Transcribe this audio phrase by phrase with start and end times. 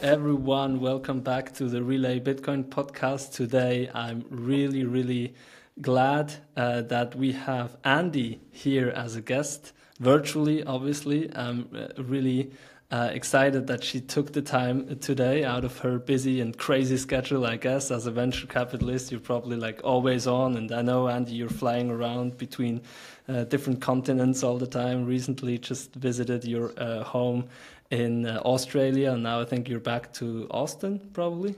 [0.00, 0.80] Everyone.
[0.80, 3.32] Welcome back to the Relai Bitcoin podcast.
[3.32, 5.34] Today, I'm really, really
[5.80, 11.34] glad uh, that we have Andi here as a guest, virtually, obviously.
[11.36, 12.52] I'm uh, really
[12.90, 17.44] uh, excited that she took the time today out of her busy and crazy schedule,
[17.44, 17.90] I guess.
[17.90, 20.56] As a venture capitalist, you're probably like always on.
[20.56, 22.82] And I know, Andi, you're flying around between
[23.28, 25.06] uh, different continents all the time.
[25.06, 27.48] Recently, just visited your uh, home
[27.92, 31.54] in uh, Australia, and now I think you're back to Austin, probably.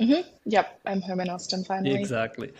[0.00, 0.28] Mm-hmm.
[0.44, 1.94] Yep, I'm home in Austin finally.
[1.94, 2.52] Exactly.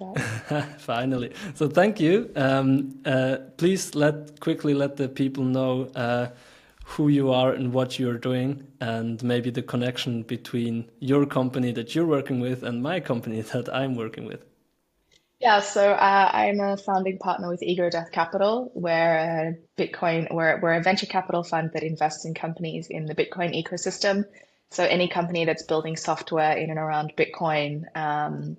[0.00, 0.62] Yeah.
[0.78, 1.32] finally.
[1.54, 2.30] So thank you.
[2.36, 6.28] Um, uh, please let quickly let the people know uh,
[6.84, 11.94] who you are and what you're doing, and maybe the connection between your company that
[11.94, 14.44] you're working with and my company that I'm working with.
[15.44, 18.72] Yeah, so uh, I'm a founding partner with Ego Death Capital.
[18.74, 23.14] We're a Bitcoin, we're, we're a venture capital fund that invests in companies in the
[23.14, 24.24] Bitcoin ecosystem.
[24.70, 27.94] So any company that's building software in and around Bitcoin.
[27.94, 28.56] Um,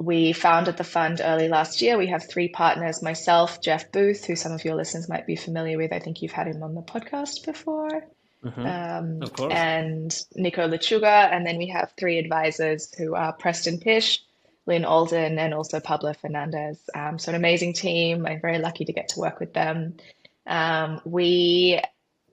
[0.00, 1.96] we founded the fund early last year.
[1.96, 5.78] We have three partners myself, Jeff Booth, who some of your listeners might be familiar
[5.78, 5.92] with.
[5.92, 8.02] I think you've had him on the podcast before.
[8.44, 8.66] Mm-hmm.
[8.66, 9.54] Um, of course.
[9.54, 11.32] And Nico Lechuga.
[11.32, 14.24] And then we have three advisors who are Preston Pysh,
[14.66, 16.78] Lyn Alden and also Pablo Fernandez.
[16.94, 18.26] Um, so an amazing team.
[18.26, 19.96] I'm very lucky to get to work with them.
[20.46, 21.80] Um, we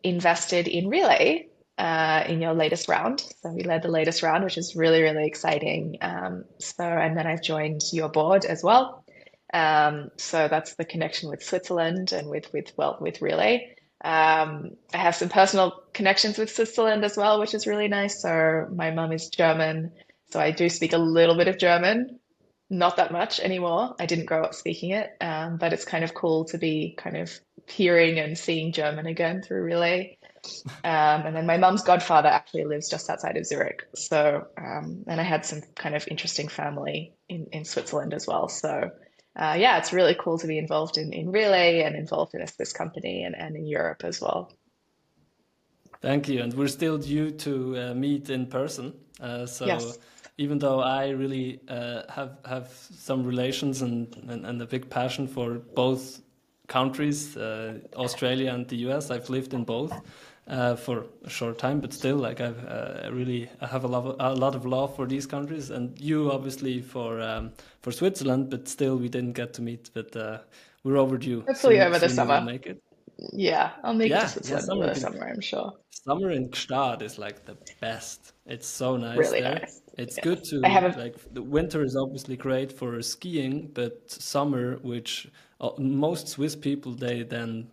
[0.03, 3.21] invested in Relai uh, in your latest round.
[3.41, 5.97] So we led the latest round, which is really, really exciting.
[6.01, 9.03] Um, so, and then I've joined your board as well.
[9.53, 13.75] Um, so that's the connection with Switzerland and with, with, well, with Relai.
[14.03, 18.21] Um, I have some personal connections with Switzerland as well, which is really nice.
[18.21, 19.91] So my mum is German.
[20.29, 22.19] So I do speak a little bit of German
[22.71, 23.93] not that much anymore.
[23.99, 27.17] I didn't grow up speaking it, um, but it's kind of cool to be kind
[27.17, 30.17] of hearing and seeing German again through Relai.
[30.83, 33.87] Um, and then my mum's godfather actually lives just outside of Zurich.
[33.93, 38.47] So, um, and I had some kind of interesting family in, in Switzerland as well.
[38.47, 38.89] So,
[39.35, 42.53] uh, yeah, it's really cool to be involved in, in Relai and involved in this,
[42.55, 44.51] Swiss company and, and in Europe as well.
[46.01, 46.41] Thank you.
[46.41, 48.93] And we're still due to uh, meet in person.
[49.19, 49.97] Uh, so, yes
[50.37, 55.27] even though I really uh, have have some relations and, and, and, a big passion
[55.27, 56.21] for both
[56.67, 59.93] countries, uh, Australia and the US, I've lived in both
[60.47, 64.15] uh, for a short time, but still, like I've uh, really I have a lot,
[64.19, 68.67] a lot of love for these countries, and you obviously for um, for Switzerland, but
[68.67, 70.39] still we didn't get to meet, but uh,
[70.83, 71.43] we're overdue.
[71.47, 72.41] Hopefully soon, over the summer.
[72.41, 72.81] Make it.
[73.33, 75.29] Yeah, I'll make yeah, it to Switzerland yeah, summer, over the summer.
[75.29, 75.73] I'm sure.
[75.91, 78.33] Summer in Gstaad is like the best.
[78.45, 79.59] It's so nice really there.
[79.59, 79.80] Nice.
[79.97, 85.27] It's good to like the winter is obviously great for skiing, but summer, which
[85.59, 87.67] uh, most Swiss people they then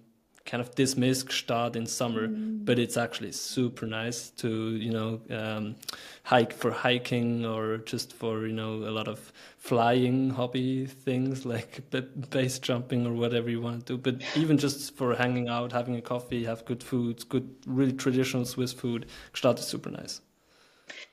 [0.48, 2.64] kind of dismiss Gstaad in summer, mm.
[2.64, 5.76] but it's actually super nice to you know um,
[6.24, 11.82] hike for hiking or just for you know a lot of flying hobby things like
[12.30, 13.98] base jumping or whatever you want to do.
[13.98, 18.44] But even just for hanging out, having a coffee, have good food, good really traditional
[18.44, 20.20] Swiss food, Gstaad is super nice.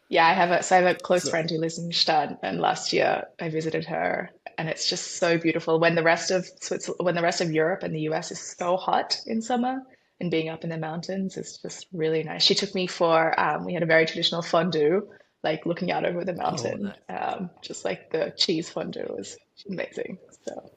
[0.10, 2.38] Yeah, I have a so I have a close so, friend who lives in Gstaad,
[2.44, 5.80] and last year I visited her, and it's just so beautiful.
[5.80, 8.78] When the rest of Switzerland, when the rest of Europe and the US is so
[8.78, 9.82] hot in summer,
[10.20, 12.44] and being up in the mountains is just really nice.
[12.44, 15.08] She took me for um, we had a very traditional fondue,
[15.44, 17.36] like looking out over the oh, mountain, oh, nice.
[17.36, 20.20] um, just like the cheese fondue was amazing.
[20.46, 20.72] So.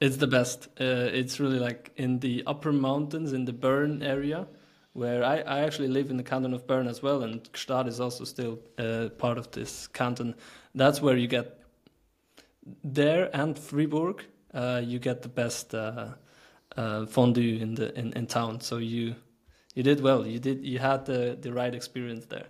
[0.00, 0.66] It's the best.
[0.80, 4.46] Uh, it's really like in the upper mountains in the Bern area
[4.92, 8.00] where I, I actually live in the canton of Bern as well, and Gstaad is
[8.00, 10.34] also still uh, part of this canton.
[10.74, 11.62] That's where you get
[12.84, 14.24] there and Fribourg.
[14.52, 16.08] Uh, you get the best uh,
[16.76, 18.60] uh, fondue in the in, in town.
[18.60, 19.14] So you
[19.74, 20.26] you did well.
[20.26, 22.48] You did you had the the right experience there.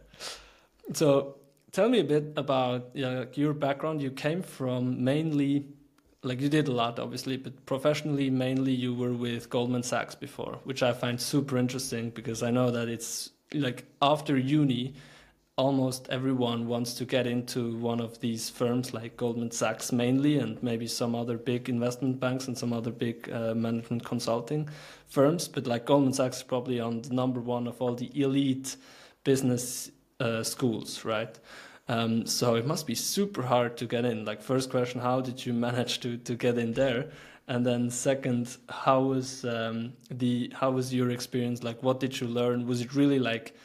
[0.93, 1.37] So
[1.71, 4.03] tell me a bit about your background.
[4.03, 5.69] You came from mainly
[6.23, 10.59] like you did a lot obviously but professionally mainly you were with goldman sachs before
[10.65, 14.95] which i find super interesting because i know that it's like after uni
[15.57, 20.63] almost everyone wants to get into one of these firms like goldman sachs mainly and
[20.63, 24.69] maybe some other big investment banks and some other big uh, management consulting
[25.09, 25.49] firms.
[25.49, 28.77] But like goldman sachs is probably on the number one of all the elite
[29.25, 29.91] business
[30.21, 31.39] uh, schools right
[31.89, 34.25] um, so it must be super hard to get in.
[34.25, 37.11] Like first question, how did you manage to to get in there?
[37.49, 41.63] And then second, how was um, the how was your experience?
[41.63, 42.67] Like what did you learn?
[42.67, 43.57] Was it really like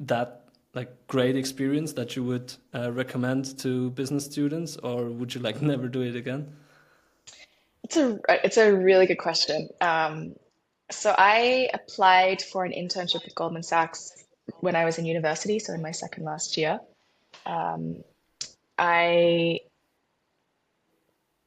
[0.00, 0.42] that
[0.74, 5.62] like great experience that you would uh, recommend to business students, or would you like
[5.72, 6.52] never do it again?
[7.84, 9.68] It's a it's a really good question.
[9.80, 10.34] Um,
[10.90, 14.24] so I applied for an internship at Goldman Sachs
[14.60, 16.80] when I was in university, so in my second last year.
[17.46, 18.02] Um,
[18.78, 19.60] I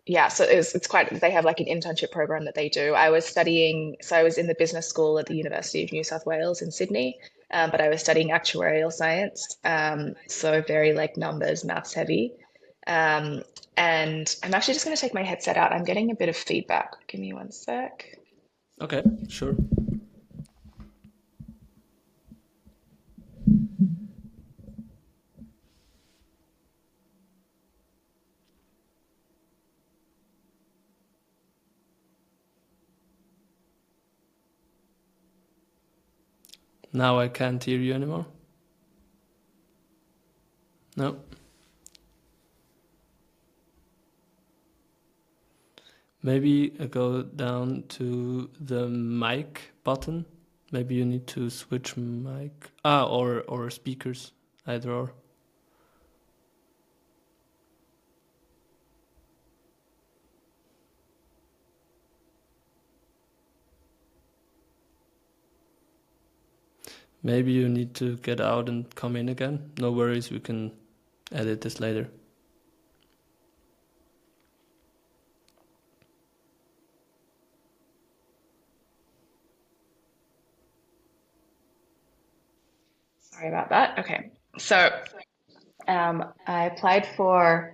[0.10, 2.96] yeah, so it's it's quite they have like an internship program that they do.
[2.96, 6.04] I was studying, so I was in the business school at the University of New
[6.04, 7.20] South Wales in Sydney,
[7.52, 12.34] um, but I was studying actuarial science, um, so very like numbers, maths heavy.
[12.88, 13.44] Um,
[13.78, 15.72] and I'm actually just going to take my headset out.
[15.72, 16.94] I'm getting a bit of feedback.
[17.08, 18.18] Give me one sec.
[18.82, 19.56] Okay, sure.
[36.92, 38.26] Now I can't hear you anymore.
[40.96, 41.18] No.
[46.22, 50.26] Maybe I go down to the mic button.
[50.72, 52.72] Maybe you need to switch mic.
[52.84, 54.34] Ah, or or speakers,
[54.68, 55.14] either or.
[67.22, 69.72] Maybe you need to get out and come in again.
[69.78, 70.72] No worries, we can
[71.32, 72.10] edit this later.
[83.20, 84.00] Sorry about that.
[84.00, 84.32] Okay.
[84.58, 84.90] So
[85.88, 87.74] um, I applied for,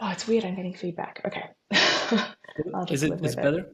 [0.00, 0.44] oh, it's weird.
[0.44, 1.20] I'm getting feedback.
[1.26, 1.44] Okay.
[2.74, 3.42] I'll Is it live is with it.
[3.42, 3.66] better?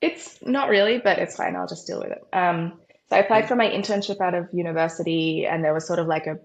[0.00, 1.56] It's not really, but it's fine.
[1.56, 2.22] I'll just deal with it.
[2.32, 2.78] Um,
[3.10, 6.26] so I applied for my internship out of university, and there was sort of like
[6.26, 6.38] a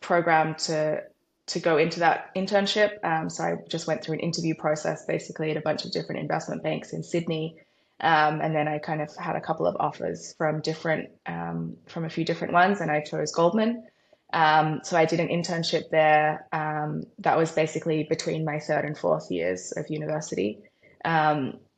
[0.00, 1.02] program to
[1.46, 3.04] to go into that internship.
[3.04, 6.22] Um, so I just went through an interview process basically at a bunch of different
[6.22, 7.58] investment banks in Sydney.
[8.00, 12.04] Um, and then I kind of had a couple of offers from different um, from
[12.04, 13.84] a few different ones, and I chose Goldman.
[14.32, 16.46] Um, so I did an internship there.
[16.52, 20.60] Um, that was basically between my third and fourth years of university.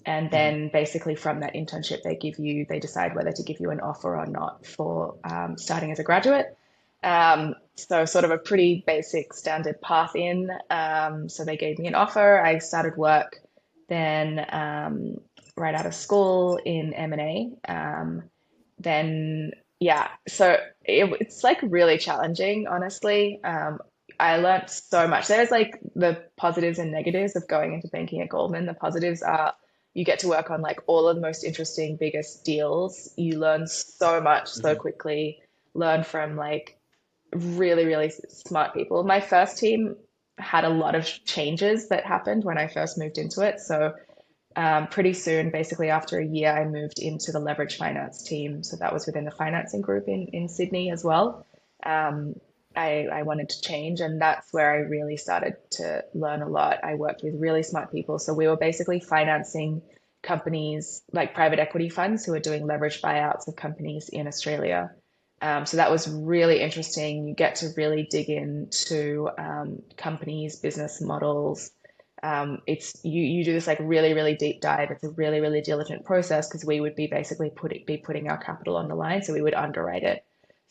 [0.06, 3.60] And hmm then basically from that internship, they give you, they decide whether to give
[3.60, 6.56] you an offer or not for um, starting as a graduate.
[7.02, 10.50] Um, so sort of a pretty basic standard path in.
[10.70, 12.40] Um, so they gave me an offer.
[12.40, 13.40] I started work
[13.88, 15.20] then um,
[15.56, 17.50] right out of school in M&A.
[17.68, 18.24] Um,
[18.78, 23.40] then yeah, so it, it's like really challenging, honestly.
[23.44, 23.78] Um,
[24.18, 25.28] I learned so much.
[25.28, 28.66] There's like the positives and negatives of going into banking at Goldman.
[28.66, 29.54] The positives are
[29.96, 33.14] you get to work on like all of the most interesting, biggest deals.
[33.16, 35.38] You learn so much so hmm quickly,
[35.72, 36.78] learn from like
[37.32, 39.04] really, really smart people.
[39.04, 39.96] My first team
[40.36, 43.58] had a lot of changes that happened when I first moved into it.
[43.58, 43.94] So
[44.54, 48.62] um, pretty soon, basically after a year, I moved into the leverage finance team.
[48.62, 51.46] So that was within the financing group in, in Sydney as well.
[51.86, 52.34] Um,
[52.76, 56.84] I, I wanted to change, and that's where I really started to learn a lot.
[56.84, 58.18] I worked with really smart people.
[58.18, 59.82] So we were basically financing
[60.22, 64.90] companies like private equity funds who are doing leverage buyouts of companies in Australia.
[65.40, 67.28] Um, so that was really interesting.
[67.28, 71.70] You get to really dig into um, companies, business models,
[72.22, 74.90] um, it's you you do this like really really deep dive.
[74.90, 78.38] It's a really really diligent process because we would be basically putting be putting our
[78.38, 80.24] capital on the line, so we would underwrite it.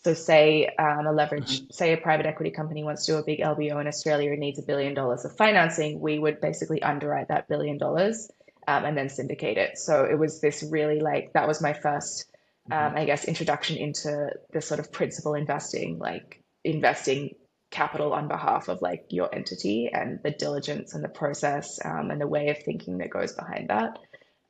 [0.06, 3.24] So say um, a leverage, hmm say a private equity company wants to do a
[3.24, 7.30] big LBO in Australia and needs a billion dollars of financing, we would basically underwrite
[7.30, 8.30] that billion dollars
[8.68, 9.80] um, and then syndicate it.
[9.80, 12.30] So it was this really like that was my first,
[12.70, 17.32] um, I guess, introduction into the sort of principal investing, like investing
[17.72, 22.22] capital on behalf of like your entity and the diligence and the process um, and
[22.22, 23.98] the way of thinking that goes behind that.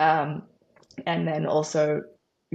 [0.02, 0.44] Um,
[1.08, 2.02] and then also,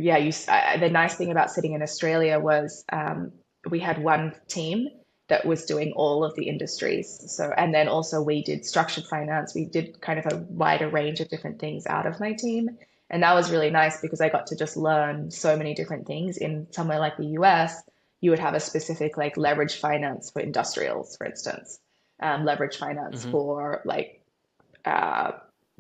[0.01, 3.33] yeah, you, I, the nice thing about sitting in Australia was um,
[3.69, 4.89] we had one team
[5.29, 7.25] that was doing all of the industries.
[7.29, 9.55] So, and then also we did structured finance.
[9.55, 12.79] We did kind of a wider range of different things out of my team.
[13.09, 16.37] And that was really nice because I got to just learn so many different things
[16.37, 17.81] in somewhere like the US
[18.21, 21.79] you would have a specific like leverage finance for industrials, for instance,
[22.21, 24.23] um, leverage finance hmm for like
[24.85, 25.33] uh,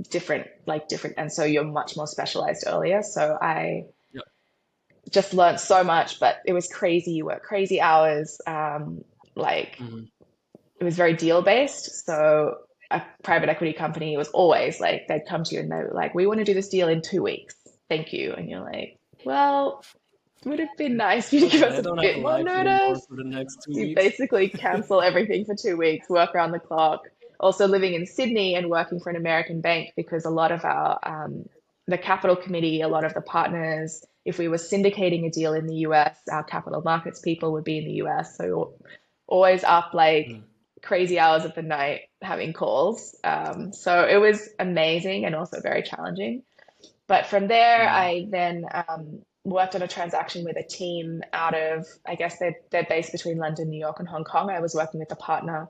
[0.08, 3.02] different like different, and so you're much more specialized earlier.
[3.02, 3.86] So I.
[5.10, 7.12] just learned so much, but it was crazy.
[7.12, 8.40] You work crazy hours.
[8.46, 9.04] Um,
[9.36, 10.04] like hmm
[10.80, 12.06] it was very deal based.
[12.06, 12.56] So
[12.90, 16.14] a private equity company was always like they'd come to you and they were like,
[16.14, 17.54] "We want to do this deal in two weeks.
[17.88, 19.84] Thank you." And you're like, "Well."
[20.46, 22.22] would have been nice for you to give us I a don't have a bit
[22.22, 23.06] more notice.
[23.06, 24.02] for the next two You weeks.
[24.02, 27.02] basically cancel everything for two weeks, work around the clock.
[27.38, 30.98] Also living in Sydney and working for an American bank because a lot of our
[31.02, 31.44] um,
[31.90, 35.66] the capital committee, a lot of the partners, if we were syndicating a deal in
[35.66, 38.36] the US, our capital markets people would be in the US.
[38.36, 38.74] So
[39.26, 40.42] always up like mm.
[40.82, 43.16] crazy hours of the night having calls.
[43.24, 46.42] Um, so it was amazing and also very challenging.
[47.06, 47.92] But from there, mm.
[47.92, 52.56] I then um, worked on a transaction with a team out of, I guess they're,
[52.70, 54.50] they're based between London, New York, and Hong Kong.
[54.50, 55.68] I was working with a partner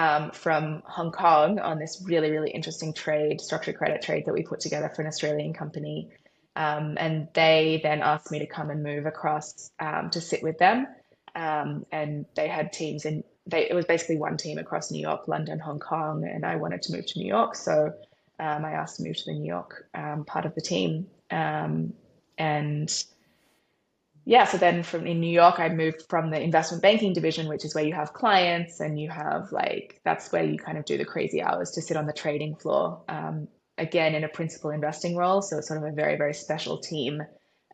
[0.00, 4.42] um, from Hong Kong on this really, really interesting trade, structured credit trade that we
[4.42, 6.08] put together for an Australian company.
[6.56, 10.56] Um, and they then asked me to come and move across um, to sit with
[10.56, 10.86] them.
[11.34, 15.58] Um, and they had teams they, it was basically one team across New York, London,
[15.58, 17.54] Hong Kong, and I wanted to move to New York.
[17.54, 17.92] So
[18.38, 21.08] um, I asked to move to the New York um, part of the team.
[21.30, 23.04] and
[24.24, 27.64] yeah, so then from in New York, I moved from the investment banking division, which
[27.64, 30.98] is where you have clients and you have like that's where you kind of do
[30.98, 33.02] the crazy hours to sit on the trading floor.
[33.08, 33.48] Um,
[33.78, 37.22] again, in a principal investing role, so it's sort of a very very special team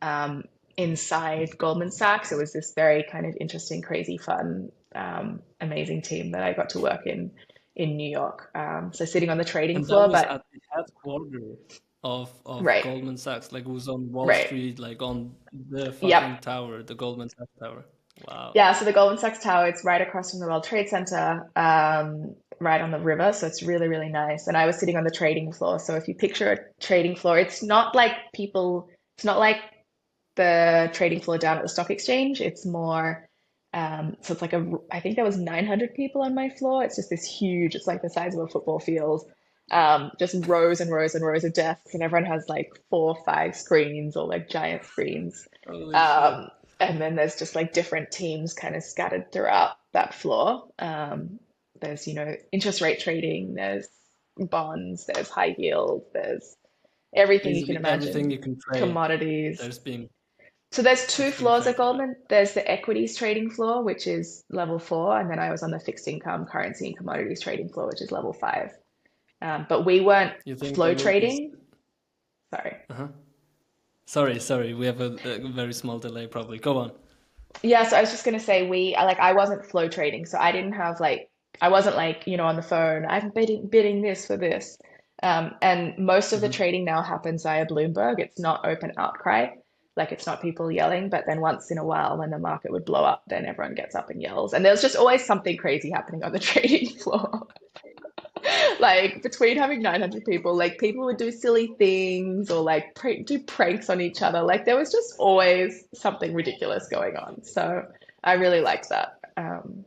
[0.02, 0.44] um,
[0.76, 2.30] inside Goldman Sachs.
[2.30, 6.70] It was this very kind of interesting, crazy, fun, um, amazing team that I got
[6.70, 7.32] to work in
[7.74, 8.50] in New York.
[8.54, 12.84] Um, so sitting on the trading and floor, but at the headquarters of, of right.
[12.84, 14.46] Goldman Sachs, like who's on Wall right.
[14.46, 15.34] Street, like on
[15.70, 16.40] the fucking yep.
[16.40, 17.84] tower, the Goldman Sachs Tower.
[18.26, 18.52] Wow.
[18.54, 22.34] Yeah, so the Goldman Sachs Tower, it's right across from the World Trade Center, um,
[22.60, 23.32] right on the river.
[23.32, 24.46] So it's really, really nice.
[24.46, 25.78] And I was sitting on the trading floor.
[25.78, 29.58] So if you picture a trading floor, it's not like people, it's not like
[30.36, 32.40] the trading floor down at the stock exchange.
[32.40, 33.28] It's more,
[33.74, 36.84] um, so it's like a, I think there was 900 people on my floor.
[36.84, 39.24] It's just this huge, it's like the size of a football field
[39.70, 43.24] um, just rows and rows and rows of desks, and everyone has like four or
[43.24, 45.46] five screens or like giant screens.
[45.68, 46.48] Um,
[46.80, 50.68] and then there's just like different teams kind of scattered throughout that floor.
[50.78, 51.38] Um,
[51.80, 53.88] there's, you know, interest rate trading, there's
[54.38, 56.56] bonds, there's high yield, there's
[57.14, 58.08] everything you can imagine.
[58.08, 58.80] Everything you can trade.
[58.80, 59.58] Commodities.
[59.58, 60.08] There's been
[60.72, 62.16] so there's two floors at Goldman.
[62.28, 65.78] There's the equities trading floor, which is level four, and then I was on the
[65.78, 68.72] fixed income, currency, and commodities trading floor, which is level five.
[69.42, 70.32] Um, but we weren't
[70.74, 71.54] flow trading.
[72.54, 72.76] Sorry.
[72.90, 73.08] Uh-huh.
[74.06, 74.72] Sorry, sorry.
[74.74, 76.58] We have a, a, very small delay, probably.
[76.58, 76.92] Go on.
[77.62, 80.52] Yeah, so I was just gonna say we like I wasn't flow trading, so I
[80.52, 83.06] didn't have like I wasn't like you know on the phone.
[83.06, 84.78] I'm bidding bidding this for this.
[85.22, 86.48] Um, and most of mm-hmm.
[86.48, 88.20] the trading now happens via Bloomberg.
[88.20, 89.48] It's not open outcry,
[89.96, 91.08] like it's not people yelling.
[91.08, 93.94] But then once in a while, when the market would blow up, then everyone gets
[93.94, 94.52] up and yells.
[94.52, 97.46] And there's just always something crazy happening on the trading floor.
[98.80, 103.38] like between having 900 people like people would do silly things or like pr- do
[103.38, 104.42] pranks on each other.
[104.42, 107.42] Like there was just always something ridiculous going on.
[107.42, 107.84] So
[108.24, 109.84] i really liked that um,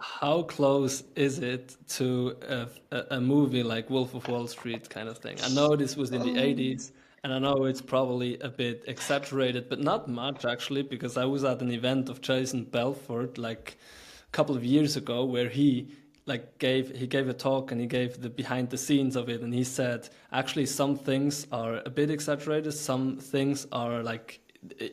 [0.00, 5.18] how close is it to a, a, movie like wolf of wall street kind of
[5.18, 5.36] thing?
[5.42, 9.68] I know this was in the 80s and i know it's probably a bit exaggerated
[9.68, 13.76] but not much actually because i was at an event of jason belfort like
[14.26, 15.88] a couple of years ago where he
[16.30, 19.40] like gave he gave a talk and he gave the behind the scenes of it
[19.42, 24.40] and he said actually some things are a bit exaggerated some things are like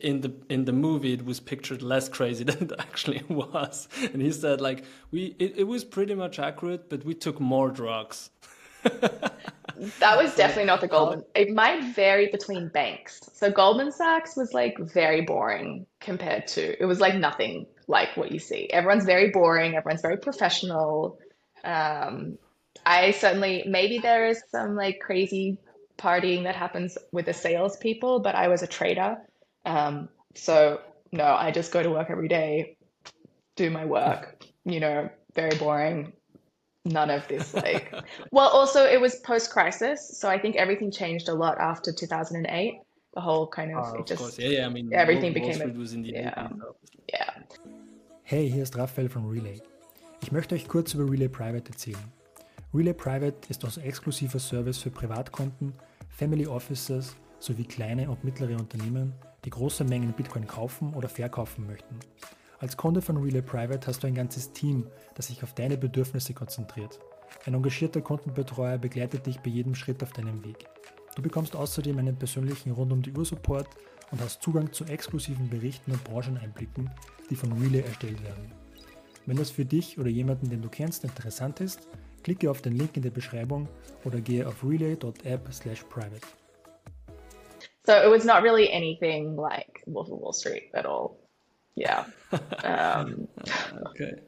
[0.02, 4.20] in the in the movie it was pictured less crazy than it actually was and
[4.20, 8.30] he said like we it, it was pretty much accurate but we took more drugs
[10.00, 11.24] that was definitely not the Goldman.
[11.34, 13.28] It might vary between banks.
[13.32, 18.30] So Goldman Sachs was like very boring compared to, it was like nothing like what
[18.30, 18.68] you see.
[18.70, 19.76] Everyone's very boring.
[19.76, 21.18] Everyone's very professional.
[21.64, 22.38] Um,
[22.86, 25.58] I certainly maybe there is some like crazy
[25.98, 29.18] partying that happens with the salespeople, but I was a trader,
[29.66, 30.80] um, so
[31.12, 32.76] no, I just go to work every day,
[33.56, 34.42] do my work.
[34.64, 36.12] You know, very boring.
[36.84, 37.92] None of this like.
[38.32, 42.06] well, also it was post crisis, so I think everything changed a lot after two
[42.06, 42.80] thousand and eight.
[43.14, 44.38] The whole kind of, oh, it just course.
[44.38, 44.66] yeah, yeah.
[44.66, 46.48] I mean, everything Wall, became Wall a, was in the yeah,
[47.08, 47.30] yeah.
[48.22, 49.60] Hey, here's ist Raphael von Relai.
[50.20, 52.12] Ich möchte euch kurz über Relay Private erzählen.
[52.74, 55.72] Relay Private ist unser exklusiver Service für Privatkunden,
[56.10, 61.98] Family Offices sowie kleine und mittlere Unternehmen, die große Mengen Bitcoin kaufen oder verkaufen möchten.
[62.58, 66.34] Als Kunde von Relay Private hast du ein ganzes Team, das sich auf deine Bedürfnisse
[66.34, 66.98] konzentriert.
[67.46, 70.66] Ein engagierter Kundenbetreuer begleitet dich bei jedem Schritt auf deinem Weg.
[71.14, 73.68] Du bekommst außerdem einen persönlichen rund um die Uhr Support
[74.10, 76.90] und hast Zugang zu exklusiven Berichten und Brancheneinblicken,
[77.30, 78.57] die von Relay erstellt werden.
[79.28, 81.86] Wenn das für dich oder jemanden, den du kennst, interessant ist,
[82.22, 83.68] klicke auf den Link in der Beschreibung
[84.06, 86.26] oder gehe auf relai.app/private.
[87.84, 91.18] So it was not really anything like Wolf of Wall Street at all.
[91.76, 92.06] Yeah.
[92.64, 93.28] Um,
[93.90, 94.22] okay.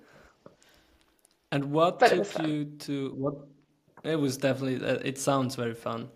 [1.51, 3.35] And what took you to what?
[4.05, 4.87] It was definitely.
[4.87, 6.11] Uh, it sounds very fun.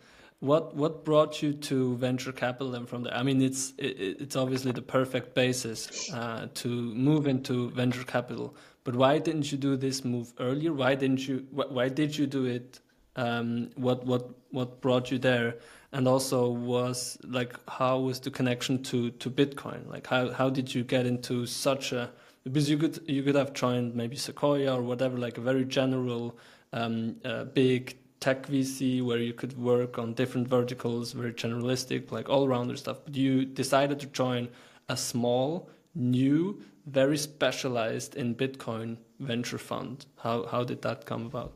[0.44, 3.14] what what brought you to venture capital and from there?
[3.14, 8.54] I mean, it's it, it's obviously the perfect basis uh, to move into venture capital.
[8.84, 10.72] But why didn't you do this move earlier?
[10.72, 11.46] Why didn't you?
[11.50, 12.80] Why did you do it?
[13.16, 15.56] Um, what what what brought you there?
[15.92, 19.88] And also was like how was the connection to to Bitcoin?
[19.88, 22.10] Like how how did you get into such a
[22.44, 26.38] because you could you could have joined maybe Sequoia or whatever, like a very general,
[26.72, 32.28] um, uh, big tech VC where you could work on different verticals, very generalistic, like
[32.28, 32.98] all rounder stuff.
[33.04, 34.48] But you decided to join
[34.88, 40.06] a small, new, very specialized in Bitcoin venture fund.
[40.18, 41.52] How how did that come about?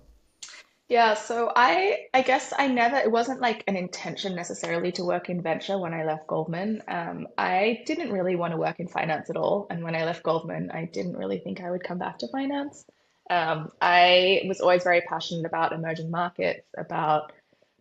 [0.88, 5.28] Yeah, so I I guess I never it wasn't like an intention necessarily to work
[5.28, 6.82] in venture when I left Goldman.
[6.88, 10.22] Um, I didn't really want to work in finance at all, and when I left
[10.22, 12.86] Goldman, I didn't really think I would come back to finance.
[13.30, 17.32] Um, I was always very passionate about emerging markets, about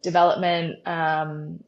[0.01, 1.63] development, um,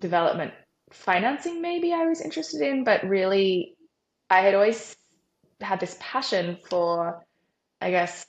[0.00, 0.54] development
[0.90, 1.60] financing.
[1.60, 3.75] Maybe I was interested in, but really,
[4.28, 4.96] I had always
[5.60, 7.24] had this passion for,
[7.80, 8.26] I guess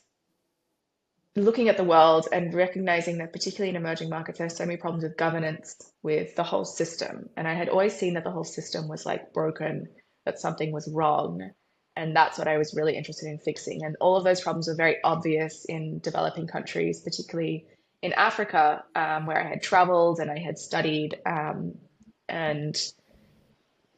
[1.38, 5.04] looking at the world and recognizing that particularly in emerging markets there's so many problems
[5.04, 7.30] with governance with the whole system.
[7.38, 9.88] And i had always seen that the whole system was like broken
[10.26, 11.52] that something was wrong.
[11.96, 13.84] And that's what i was really interested in fixing.
[13.84, 17.68] And all of those problems were very obvious in developing countries particularly
[18.02, 21.74] in africa um, where i had traveled and i had studied um,
[22.30, 22.80] and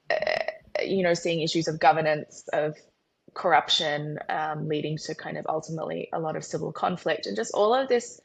[0.09, 0.48] uh,
[0.87, 2.75] you know seeing issues of governance of
[3.33, 7.73] corruption, um, leading to kind of ultimately a lot of civil conflict and just all
[7.73, 8.19] of this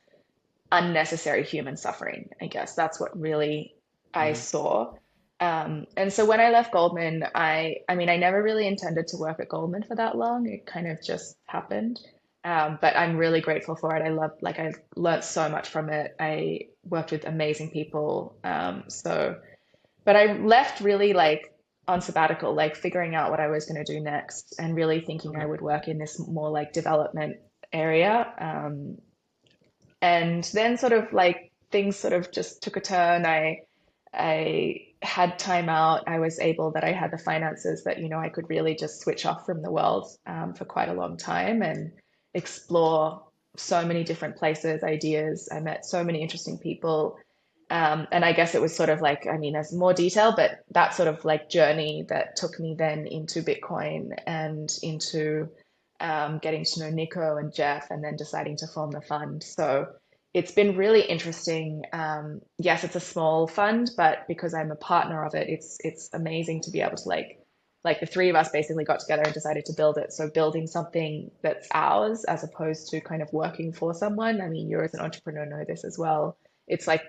[0.72, 2.30] unnecessary human suffering.
[2.40, 3.74] I guess that's what really
[4.12, 4.36] I mm-hmm.
[4.36, 4.94] saw.
[5.40, 9.16] Um, and so when I left Goldman, I, I mean, I never really intended to
[9.16, 10.46] work at Goldman for that long.
[10.48, 12.00] It kind of just happened.
[12.44, 14.02] Um, but I'm really grateful for it.
[14.02, 16.14] I love, like, I've learned so much from it.
[16.20, 18.36] I worked with amazing people.
[18.44, 19.36] Um, so,
[20.04, 21.53] but I left really like
[21.86, 25.36] on sabbatical, like figuring out what I was going to do next and really thinking
[25.36, 27.36] I would work in this more like development
[27.72, 28.32] area.
[28.38, 28.98] Um,
[30.00, 33.26] and then sort of like things sort of just took a turn.
[33.26, 33.60] I,
[34.12, 36.04] I had time out.
[36.06, 39.00] I was able that I had the finances that, you know, I could really just
[39.00, 41.92] switch off from the world um, for quite a long time and
[42.32, 43.22] explore
[43.56, 45.48] so many different places, ideas.
[45.52, 47.18] I met so many interesting people
[47.74, 50.60] um, and I guess it was sort of like, I mean, there's more detail, but
[50.70, 55.48] that sort of like journey that took me then into Bitcoin and into
[55.98, 59.42] um, getting to know Nico and Jeff and then deciding to form the fund.
[59.42, 59.88] So
[60.32, 61.82] it's been really interesting.
[61.92, 66.10] Um, yes, it's a small fund, but because I'm a partner of it, it's it's
[66.12, 67.40] amazing to be able to like
[67.82, 70.12] like the three of us basically got together and decided to build it.
[70.12, 74.40] So building something that's ours as opposed to kind of working for someone.
[74.40, 76.36] I mean, you as an entrepreneur know this as well.
[76.68, 77.02] It's like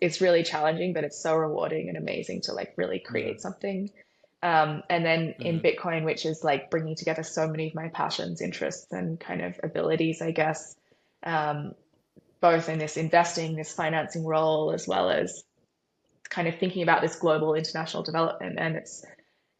[0.00, 3.90] it's really challenging, but it's so rewarding and amazing to like really create something.
[4.42, 5.42] Um, and then mm-hmm.
[5.42, 9.40] in Bitcoin, which is like bringing together so many of my passions, interests, and kind
[9.40, 10.76] of abilities, I guess,
[11.22, 11.72] um,
[12.40, 15.42] both in this investing, this financing role, as well as
[16.28, 18.58] kind of thinking about this global international development.
[18.58, 19.04] And it's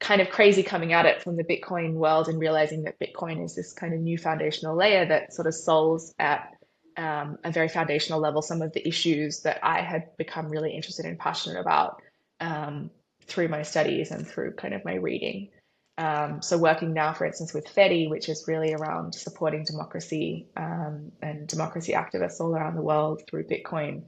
[0.01, 3.55] kind of crazy coming at it from the Bitcoin world and realizing that Bitcoin is
[3.55, 6.54] this kind of new foundational layer that sort of solves at
[6.97, 11.07] um, a very foundational level some of the issues that I had become really interested
[11.07, 12.01] and passionate about
[12.41, 12.91] um,
[13.27, 15.51] through my studies and through kind of my reading.
[15.97, 21.13] Um, so working now, for instance, with FEDI, which is really around supporting democracy um,
[21.23, 24.03] and democracy activists all around the world through Bitcoin.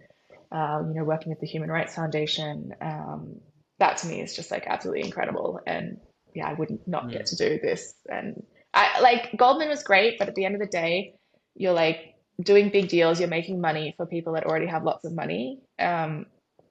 [0.50, 3.40] Uh, you know, working with the Human Rights Foundation, um,
[3.78, 5.60] that to me is just like absolutely incredible.
[5.66, 5.98] And
[6.34, 7.94] yeah, I wouldn't not get to do this.
[8.08, 11.14] And I like Goldman was great, but at the end of the day,
[11.54, 15.14] you're like doing big deals, you're making money for people that already have lots of
[15.14, 15.60] money.
[15.78, 16.26] Um,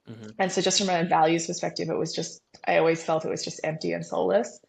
[0.08, 0.30] mm-hmm.
[0.38, 3.44] And so, just from a values perspective, it was just, I always felt it was
[3.44, 4.60] just empty and soulless.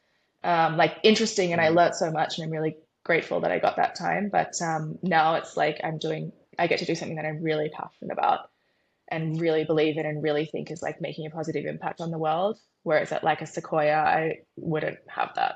[0.43, 1.77] Um, like interesting, and I mm-hmm.
[1.77, 4.29] learned so much, and I'm really grateful that I got that time.
[4.31, 7.69] But um, now it's like I'm doing, I get to do something that I'm really
[7.69, 8.49] passionate about
[9.09, 12.17] and really believe in and really think is like making a positive impact on the
[12.17, 12.59] world.
[12.83, 15.55] Whereas at like a Sequoia, I wouldn't have that.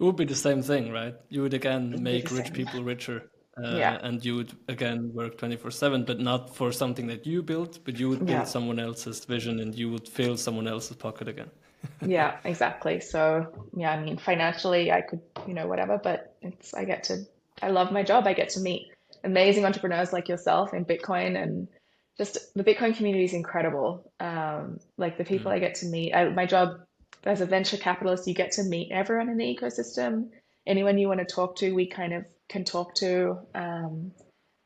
[0.00, 1.14] It would be the same thing, right?
[1.28, 3.30] You would again make rich people richer.
[3.62, 3.98] Uh, yeah.
[4.02, 7.98] And you would again work 24 7, but not for something that you built, but
[7.98, 8.44] you would build yeah.
[8.44, 11.50] someone else's vision and you would fill someone else's pocket again.
[12.06, 13.00] yeah, exactly.
[13.00, 17.26] So, yeah, I mean, financially, I could, you know, whatever, but it's, I get to,
[17.60, 18.26] I love my job.
[18.26, 18.88] I get to meet
[19.22, 21.68] amazing entrepreneurs like yourself in Bitcoin and
[22.16, 24.10] just the Bitcoin community is incredible.
[24.18, 25.56] Um, like the people mm.
[25.56, 26.80] I get to meet, I, my job
[27.24, 30.30] as a venture capitalist, you get to meet everyone in the ecosystem.
[30.66, 33.38] Anyone you want to talk to, we kind of can talk to.
[33.54, 34.12] Um,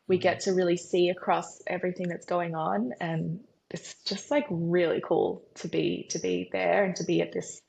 [0.06, 5.00] we get to really see across everything that's going on, and it's just like really
[5.02, 7.60] cool to be to be there and to be at this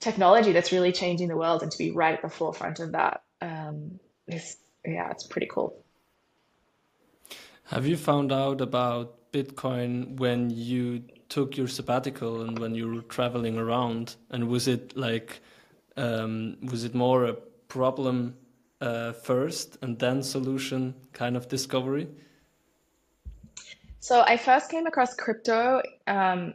[0.00, 3.22] technology that's really changing the world and to be right at the forefront of that
[3.40, 5.84] um, is yeah, it's pretty cool.
[7.64, 13.02] Have you found out about Bitcoin when you took your sabbatical and when you were
[13.02, 14.16] traveling around?
[14.30, 15.40] And was it like,
[15.96, 17.34] um, was it more a
[17.68, 18.36] problem
[18.80, 22.08] uh, first and then solution kind of discovery?
[24.00, 25.82] So I first came across crypto.
[26.06, 26.54] Um,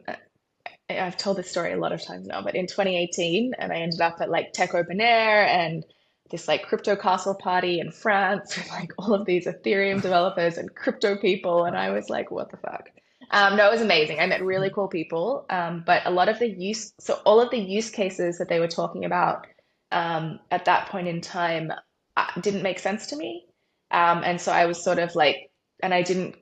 [0.89, 4.01] I've told this story a lot of times now, but in 2018, and I ended
[4.01, 5.86] up at like Tech Open Air and
[6.31, 10.73] this like crypto castle party in France with like all of these Ethereum developers and
[10.73, 11.65] crypto people.
[11.65, 12.89] And I was like, what the fuck?
[13.33, 14.19] Um, no, it was amazing.
[14.19, 15.45] I met really cool people.
[15.49, 18.59] Um, but a lot of the use, so all of the use cases that they
[18.59, 19.47] were talking about
[19.91, 21.71] um, at that point in time
[22.15, 23.45] uh, didn't make sense to me.
[23.89, 26.35] Um, and so I was sort of like, and I didn't,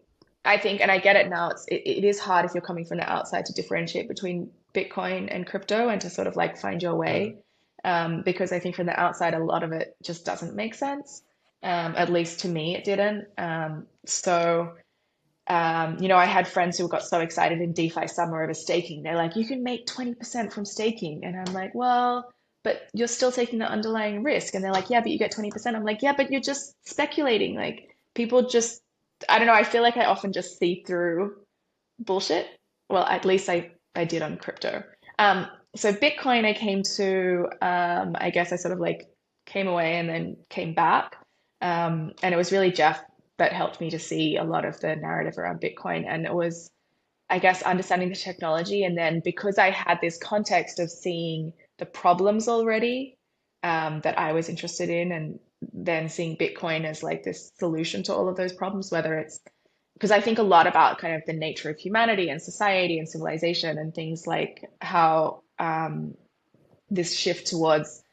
[0.43, 2.86] I think, and I get it now, it's, it, it is hard if you're coming
[2.86, 6.84] from the outside to differentiate between Bitcoin and crypto and to sort of like find
[6.84, 7.38] your way
[7.86, 11.23] um, because I think from the outside, a lot of it just doesn't make sense.
[11.63, 13.27] Um, at least to me, it didn't.
[13.38, 14.73] Um, so,
[15.47, 19.04] um, you know, I had friends who got so excited in DeFi summer over staking.
[19.04, 21.25] They're like, you can make 20% from staking.
[21.25, 22.32] And I'm like, well,
[22.63, 24.54] but you're still taking the underlying risk.
[24.54, 25.75] And they're like, yeah, but you get 20%.
[25.75, 27.56] I'm like, yeah, but you're just speculating.
[27.56, 28.82] Like, people just,
[29.27, 31.36] I don't know, I feel like I often just see through
[31.99, 32.47] bullshit.
[32.89, 34.84] Well, at least I, I did on crypto.
[35.17, 39.08] Um, so Bitcoin, I came to, um, I guess I sort of like
[39.45, 41.17] came away and then came back.
[41.62, 43.04] Um, and it was really Jeff
[43.41, 46.06] that helped me to see a lot of the narrative around Bitcoin.
[46.08, 46.69] And it was,
[47.27, 48.84] I guess, understanding the technology.
[48.84, 53.17] And then because I had this context of seeing the problems already
[53.63, 55.39] um, that I was interested in, and
[55.73, 59.39] then seeing Bitcoin as like this solution to all of those problems, whether it's
[59.95, 63.10] because I think a lot about kind of the nature of humanity and society and
[63.10, 66.13] civilization and things like how um,
[66.91, 68.04] this shift towards to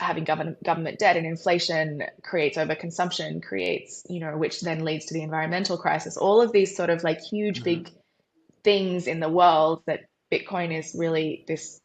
[0.00, 5.14] having government government debt and inflation creates overconsumption, creates you know, which then leads to
[5.14, 6.16] the environmental crisis.
[6.16, 7.64] All of these sort of like huge mm-hmm.
[7.64, 7.90] big
[8.64, 10.00] things in the world that
[10.32, 11.80] Bitcoin is really this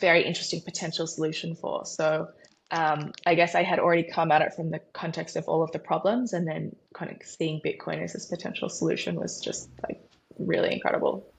[0.00, 1.84] very interesting potential solution for.
[1.86, 2.28] So
[2.70, 5.70] um, I guess I had already come at it from the context of all of
[5.72, 10.00] the problems, and then kind of seeing Bitcoin as this potential solution was just like
[10.38, 11.32] really incredible.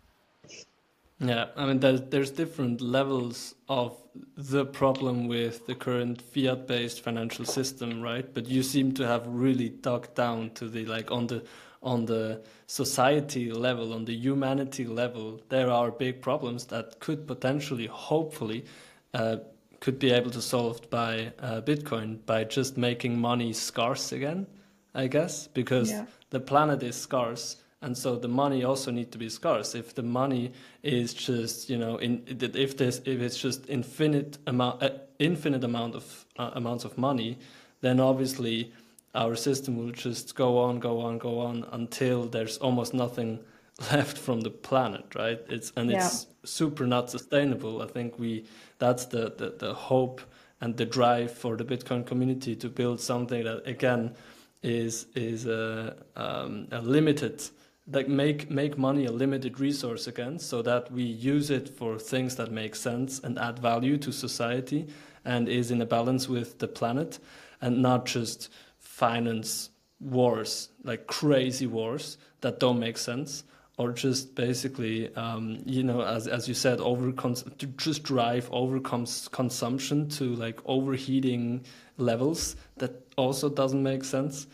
[1.20, 3.98] Yeah, I mean, there's there's different levels of
[4.36, 8.32] the problem with the current fiat-based financial system, right?
[8.34, 11.44] But you seem to have really dug down to the like on the
[11.82, 15.42] on the society level, on the humanity level.
[15.50, 18.66] There are big problems that could potentially, hopefully,
[19.14, 19.38] uh,
[19.80, 24.48] could be able to solved by uh, Bitcoin by just making money scarce again,
[24.94, 26.06] I guess, because yeah.
[26.30, 29.76] the planet is scarce and so the money also need to be scarce.
[29.76, 30.52] If the money
[30.84, 35.96] is just you know in if this if it's just infinite amount uh, infinite amount
[35.96, 37.38] of uh, amounts of money
[37.82, 38.72] then obviously
[39.16, 43.40] our system will just go on go on go on until there's almost nothing
[43.92, 45.40] left from the planet right?
[45.48, 45.98] It's and yeah.
[45.98, 47.82] it's super not sustainable.
[47.82, 48.46] I think we
[48.80, 50.22] that's the, the the hope
[50.62, 54.16] and the drive for the bitcoin community to build something that again
[54.64, 57.44] is is a, um, a limited
[57.90, 62.36] like make make money a limited resource again so that we use it for things
[62.36, 64.88] that make sense and add value to society
[65.24, 67.20] and is in a balance with the planet
[67.62, 69.70] and not just finance
[70.00, 73.44] wars like crazy wars that don't make sense
[73.78, 78.80] or just basically um, you know as, as you said over to just drive over
[78.80, 81.64] consumption to like overheating
[81.98, 84.48] levels that also doesn't make sense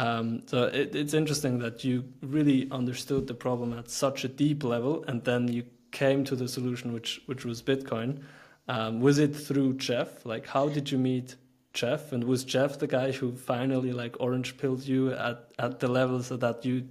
[0.00, 4.64] um, so it, it's interesting that you really understood the problem at such a deep
[4.64, 8.22] level, and then you came to the solution, which which was Bitcoin.
[8.66, 10.24] Um, was it through Jeff?
[10.24, 11.36] Like, how did you meet
[11.74, 12.12] Jeff?
[12.12, 16.22] And was Jeff the guy who finally like orange pilled you at at the level
[16.22, 16.88] so that you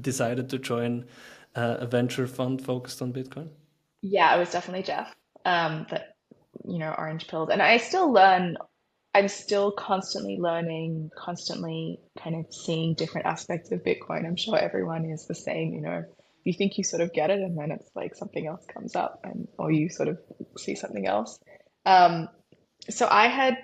[0.00, 1.04] decided to join
[1.54, 3.50] uh, a venture fund focused on Bitcoin?
[4.02, 6.16] Yeah, it was definitely Jeff um, that
[6.66, 8.56] you know orange pilled, and I still learn
[9.18, 14.24] I'm still constantly learning, constantly kind of seeing different aspects of Bitcoin.
[14.24, 16.04] I'm sure everyone is the same, you know.
[16.44, 19.18] You think you sort of get it, and then it's like something else comes up,
[19.24, 20.20] and or you sort of
[20.56, 21.40] see something else.
[21.84, 22.28] Um,
[22.88, 23.58] so I had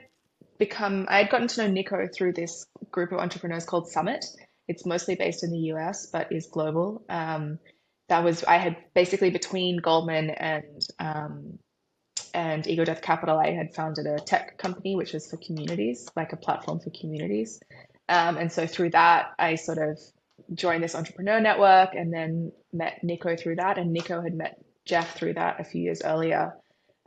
[0.58, 4.24] become, I had gotten to know Nico through this group of entrepreneurs called Summit.
[4.66, 7.04] It's mostly based in the US, but is global.
[7.08, 7.60] Um,
[8.08, 11.60] that was I had basically between Goldman and um,
[12.34, 16.32] and Ego Death Capital, I had founded a tech company which was for communities, like
[16.32, 17.60] a platform for communities.
[18.08, 19.98] Um, and so through that, I sort of
[20.52, 23.78] joined this entrepreneur network and then met Nico through that.
[23.78, 26.54] And Nico had met Jeff through that a few years earlier.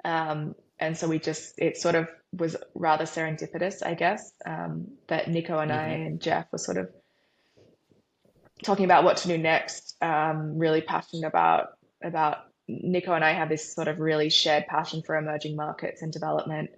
[0.06, 5.28] Um, and so we just, it sort of was rather serendipitous, I guess, um, that
[5.28, 5.80] Nico and mm-hmm.
[5.80, 6.90] I and Jeff were sort of
[8.64, 9.96] talking about what to do next.
[10.02, 11.70] Um, really passionate about
[12.02, 16.12] about Nico and I have this sort of really shared passion for emerging markets and
[16.12, 16.70] development.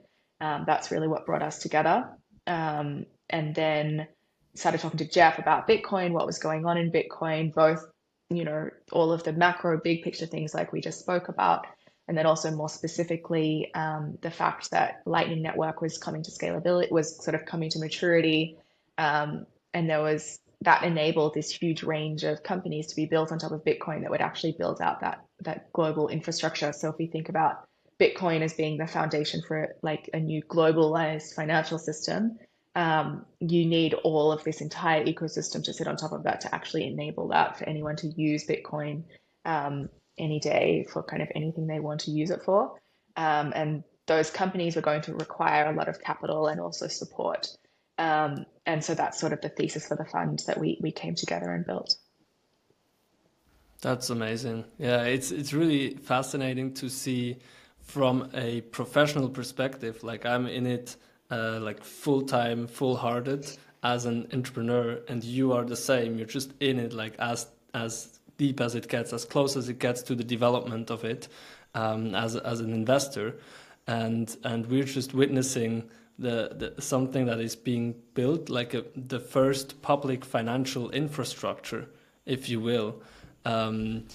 [0.41, 2.07] Um, that's really what brought us together.
[2.47, 4.07] Um, and then
[4.55, 7.85] started talking to Jeff about Bitcoin, what was going on in Bitcoin, both,
[8.29, 11.65] you know, all of the macro big picture things like we just spoke about,
[12.07, 16.91] and then also more specifically um, the fact that Lightning Network was coming to scalability,
[16.91, 18.57] was sort of coming to maturity,
[18.97, 23.39] um, and there was that enabled this huge range of companies to be built on
[23.39, 26.71] top of Bitcoin that would actually build out that that global infrastructure.
[26.73, 27.65] So if we think about
[27.99, 32.37] Bitcoin as being the foundation for like a new globalized financial system,
[32.75, 36.55] um, you need all of this entire ecosystem to sit on top of that to
[36.55, 39.03] actually enable that for anyone to use Bitcoin
[39.45, 42.79] um, any day for kind of anything they want to use it for.
[43.17, 47.47] Um, and those companies were going to require a lot of capital and also support.
[47.97, 51.15] Um, and so that's sort of the thesis for the fund that we we came
[51.15, 51.95] together and built.
[53.81, 54.65] That's amazing.
[54.77, 57.37] Yeah, it's it's really fascinating to see
[57.79, 60.03] from a professional perspective.
[60.03, 60.97] Like I'm in it
[61.31, 63.49] uh, like full time, full hearted
[63.83, 66.17] as an entrepreneur, and you are the same.
[66.17, 69.79] You're just in it like as as deep as it gets, as close as it
[69.79, 71.29] gets to the development of it
[71.73, 73.35] um, as as an investor,
[73.87, 79.19] and and we're just witnessing the, the something that is being built, like a, the
[79.19, 81.89] first public financial infrastructure,
[82.25, 83.01] if you will.
[83.45, 84.05] Um,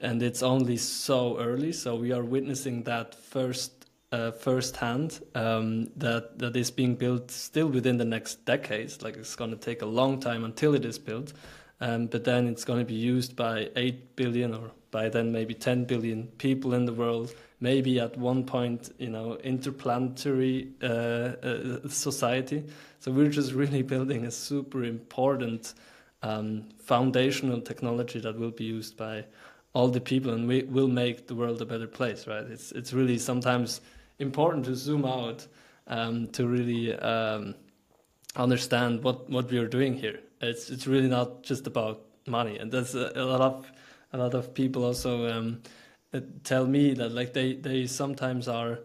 [0.00, 3.72] and it's only so early, so we are witnessing that first
[4.10, 9.02] uh, firsthand um, that that is being built still within the next decades.
[9.02, 11.32] Like it's going to take a long time until it is built,
[11.80, 15.52] um, but then it's going to be used by eight billion or by then maybe
[15.52, 21.88] ten billion people in the world maybe at one point, you know, interplanetary uh, uh,
[21.88, 22.64] society.
[23.00, 25.74] So we're just really building a super important
[26.22, 29.24] um, foundational technology that will be used by
[29.72, 32.26] all the people, and we will make the world a better place.
[32.26, 32.44] Right?
[32.44, 33.80] It's it's really sometimes
[34.18, 35.46] important to zoom out
[35.86, 37.54] um, to really um,
[38.36, 40.20] understand what what we are doing here.
[40.40, 43.70] It's it's really not just about money, and there's a, a lot of
[44.12, 45.62] a lot of people also um,
[46.44, 48.80] tell me that like they they sometimes are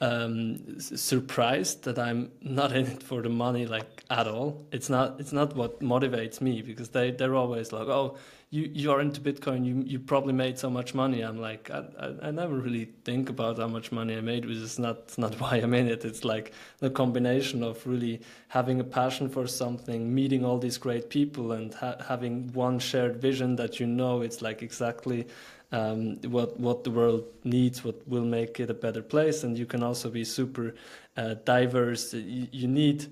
[0.00, 4.66] um, surprised that I'm not in it for the money like at all.
[4.72, 8.16] It's not it's not what motivates me because they they're always like, oh,
[8.50, 11.20] you you are into Bitcoin, you you probably made so much money.
[11.22, 14.56] I'm like, I I, I never really think about how much money I made, which
[14.56, 16.04] is not not why I'm in it.
[16.04, 21.10] It's like the combination of really having a passion for something, meeting all these great
[21.10, 25.26] people, and ha having one shared vision that you know it's like exactly
[25.72, 29.66] um, what what the world needs, what will make it a better place, and you
[29.66, 30.74] can also be super
[31.16, 32.14] uh, diverse.
[32.14, 33.06] You, you need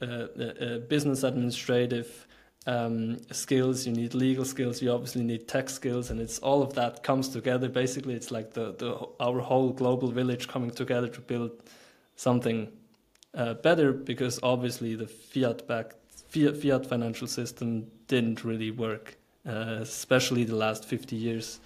[0.00, 2.26] uh, business administrative
[2.66, 6.74] um, skills, you need legal skills, you obviously need tech skills, and it's all of
[6.74, 7.68] that comes together.
[7.68, 11.50] Basically, it's like the, the our whole global village coming together to build
[12.16, 12.70] something
[13.34, 15.96] uh, better because obviously the fiat backed
[16.28, 21.60] fiat, fiat financial system didn't really work, uh, especially the last 50 years.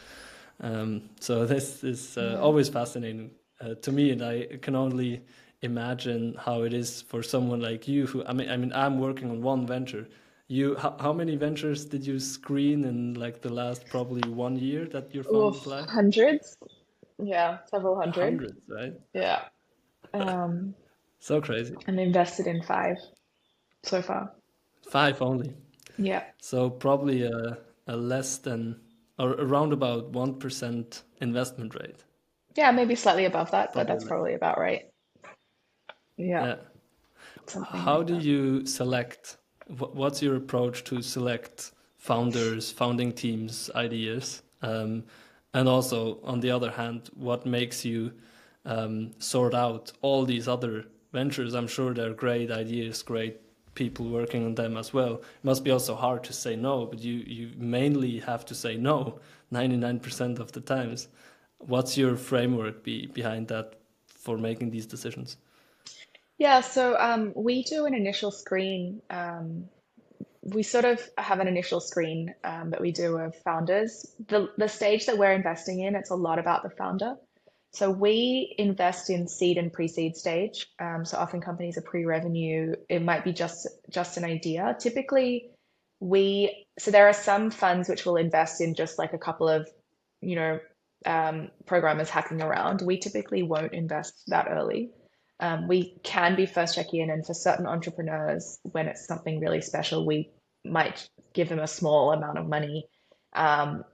[0.64, 5.22] Um, so this is uh, always fascinating uh, to me, and I can only
[5.62, 8.06] imagine how it is for someone like you.
[8.06, 10.08] Who I mean, I mean, I'm working on one venture.
[10.46, 14.84] You, how, how many ventures did you screen in like the last probably one year
[14.86, 15.88] that your is live?
[15.88, 16.56] Hundreds,
[17.18, 18.24] yeah, several hundred.
[18.24, 18.92] Hundreds, right?
[19.14, 19.40] Yeah.
[20.12, 20.74] Um,
[21.18, 21.74] so crazy.
[21.86, 22.96] And invested in five
[23.82, 24.32] so far.
[24.90, 25.54] Five only.
[25.98, 26.24] Yeah.
[26.40, 28.80] So probably a, a less than
[29.18, 32.04] around about 1% investment rate.
[32.56, 34.90] Yeah, maybe slightly above that, but that's probably about right.
[36.16, 36.44] Yeah.
[36.46, 36.56] yeah.
[37.70, 38.22] How like do that.
[38.22, 39.38] you select?
[39.66, 44.42] What's your approach to select founders, founding teams, ideas?
[44.62, 45.04] Um,
[45.52, 48.12] and also, on the other hand, what makes you
[48.64, 51.54] um, sort out all these other ventures?
[51.54, 53.40] I'm sure they're great ideas, great
[53.74, 55.14] people working on them as well.
[55.14, 58.76] It must be also hard to say no, but you, you mainly have to say
[58.76, 59.20] no
[59.52, 61.08] 99% of the times.
[61.58, 63.74] What's your framework be, behind that
[64.06, 65.36] for making these decisions?
[66.38, 69.00] Yeah, so um, we do an initial screen.
[69.08, 69.68] Um,
[70.42, 74.14] we sort of have an initial screen um, that we do of founders.
[74.28, 77.16] The, the stage that we're investing in, it's a lot about the founder.
[77.74, 80.68] So we invest in seed and pre-seed stage.
[80.78, 82.76] Um, so often companies are pre-revenue.
[82.88, 84.76] It might be just just an idea.
[84.78, 85.50] Typically,
[85.98, 89.68] we so there are some funds which will invest in just like a couple of,
[90.20, 90.60] you know,
[91.04, 92.80] um, programmers hacking around.
[92.80, 94.92] We typically won't invest that early.
[95.40, 99.60] Um, we can be first check in, and for certain entrepreneurs, when it's something really
[99.60, 100.30] special, we
[100.64, 102.86] might give them a small amount of money
[103.34, 103.84] um,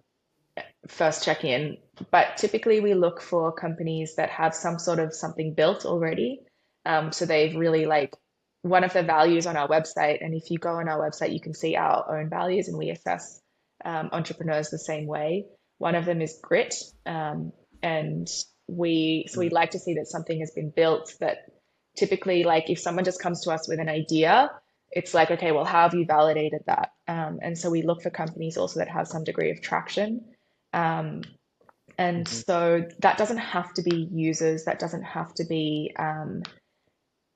[0.89, 1.79] first check in.
[2.11, 6.41] But typically, we look for companies that have some sort of something built already.
[6.87, 8.15] Um, so they've really like
[8.63, 10.25] one of the values on our website.
[10.25, 12.91] And if you go on our website, you can see our own values, and we
[12.91, 13.41] assess
[13.85, 15.47] um, entrepreneurs the same way.
[15.79, 16.75] One of them is grit,
[17.07, 18.29] um, and
[18.71, 21.39] we so we'd like to see that something has been built that
[21.97, 24.51] typically like if someone just comes to us with an idea
[24.93, 28.11] it's like okay well how have you validated that um, and so we look for
[28.11, 30.25] companies also that have some degree of traction
[30.73, 31.23] um,
[31.99, 32.35] and mm-hmm.
[32.35, 36.43] so that doesn't have to be users that doesn't have to be um,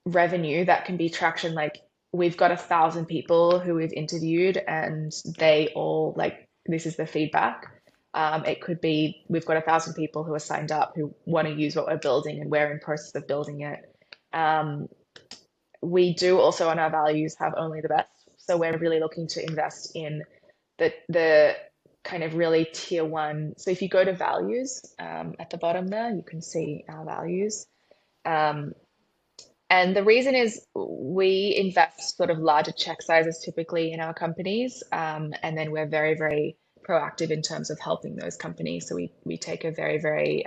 [0.07, 1.81] revenue that can be traction like
[2.13, 7.07] we've got a thousand people who we've interviewed and they all like this is the
[7.07, 7.67] feedback
[8.15, 11.49] um, it could be we've got a thousand people who are signed up who want
[11.49, 13.81] to use what we're building and we're in process of building it.
[14.33, 14.89] Um,
[15.83, 18.11] we do also on our values have only the best.
[18.37, 20.23] So we're really looking to invest in
[20.79, 21.57] the the
[22.05, 23.55] kind of really tier one.
[23.57, 27.05] So if you go to values um, at the bottom there, you can see our
[27.05, 27.67] values.
[28.25, 28.75] Um,
[29.71, 34.83] and the reason is we invest sort of larger check sizes typically in our companies.
[34.93, 38.87] Um, and then we're very, very proactive in terms of helping those companies.
[38.89, 40.47] So we we take a very very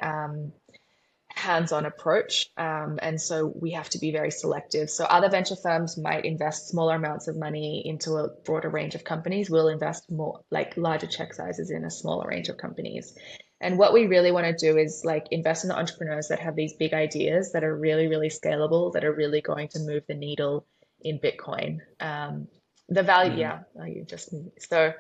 [1.38, 4.89] um, hands-on approach, um, and so we have to be very selective.
[4.89, 9.04] So other venture firms might invest smaller amounts of money into a broader range of
[9.04, 9.50] companies.
[9.50, 13.15] We'll invest more like larger check sizes in a smaller range of companies.
[13.60, 16.56] And what we really want to do is like invest in the entrepreneurs that have
[16.56, 20.13] these big ideas that are really, really scalable, that are really going to move the
[20.13, 20.65] needle
[21.02, 21.80] in Bitcoin.
[22.00, 22.47] Um,
[22.89, 23.39] the value, mm.
[23.39, 24.93] yeah, oh, you just so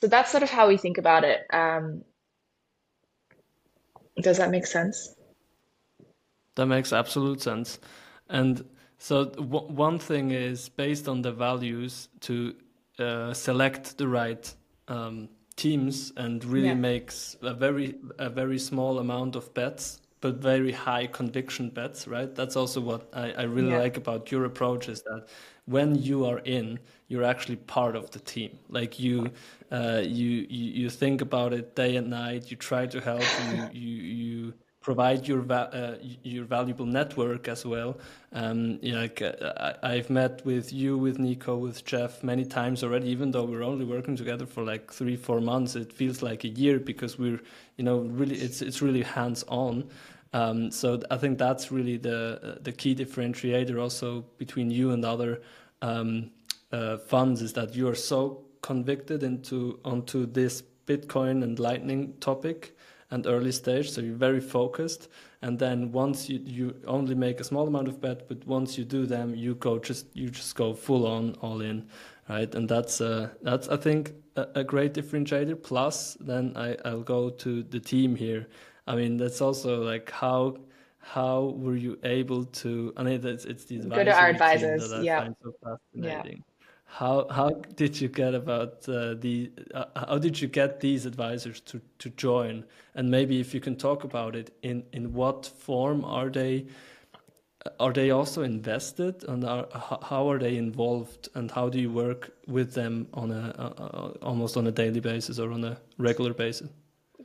[0.00, 1.40] so that's sort of how we think about it.
[1.50, 2.04] Um,
[4.20, 5.15] does that make sense?
[6.56, 7.78] That makes absolute sense.
[8.28, 8.64] And
[8.98, 12.54] so one thing is based on the values to
[12.98, 14.52] uh, select the right
[14.88, 16.74] um, teams and really yeah.
[16.74, 22.34] makes a very a very small amount of bets but very high conviction bets right
[22.34, 23.78] that's also what i, I really yeah.
[23.78, 25.26] like about your approach is that
[25.64, 29.30] when you are in you're actually part of the team like you
[29.72, 33.68] uh, you, you you think about it day and night you try to help you
[33.72, 34.54] you you
[34.86, 37.98] provide your va- uh, your valuable network as well.
[38.32, 43.08] Um, like uh, I, have met with you, with Nico, with Jeff many times already.
[43.08, 46.52] Even though we're only working together for like three, four months, it feels like a
[46.62, 47.40] year because we're,
[47.76, 49.90] you know, really it's it's really hands on.
[50.32, 55.42] Um, so I think that's really the the key differentiator also between you and other
[55.82, 56.30] um,
[56.70, 62.76] uh, funds is that you are so convicted into onto this Bitcoin and Lightning topic
[63.10, 65.08] and early stage, so you're very focused.
[65.42, 68.84] And then once you you only make a small amount of bet, but once you
[68.84, 71.86] do them, you go just you just go full on all in,
[72.28, 72.52] right?
[72.54, 75.62] And that's uh, that's I think a, a great differentiator.
[75.62, 78.48] Plus, then I I'll go to the team here.
[78.86, 80.56] I mean that's also like how
[80.98, 82.92] how were you able to?
[82.96, 84.92] I mean, it's it's the go to our advisors.
[85.04, 85.28] yeah.
[85.42, 86.38] So fascinating.
[86.38, 86.55] Yeah
[86.86, 91.60] how how did you get about uh, the uh, how did you get these advisors
[91.60, 96.04] to to join and maybe if you can talk about it in in what form
[96.04, 96.66] are they
[97.80, 99.66] are they also invested and are,
[100.02, 104.56] how are they involved and how do you work with them on a, a almost
[104.56, 106.68] on a daily basis or on a regular basis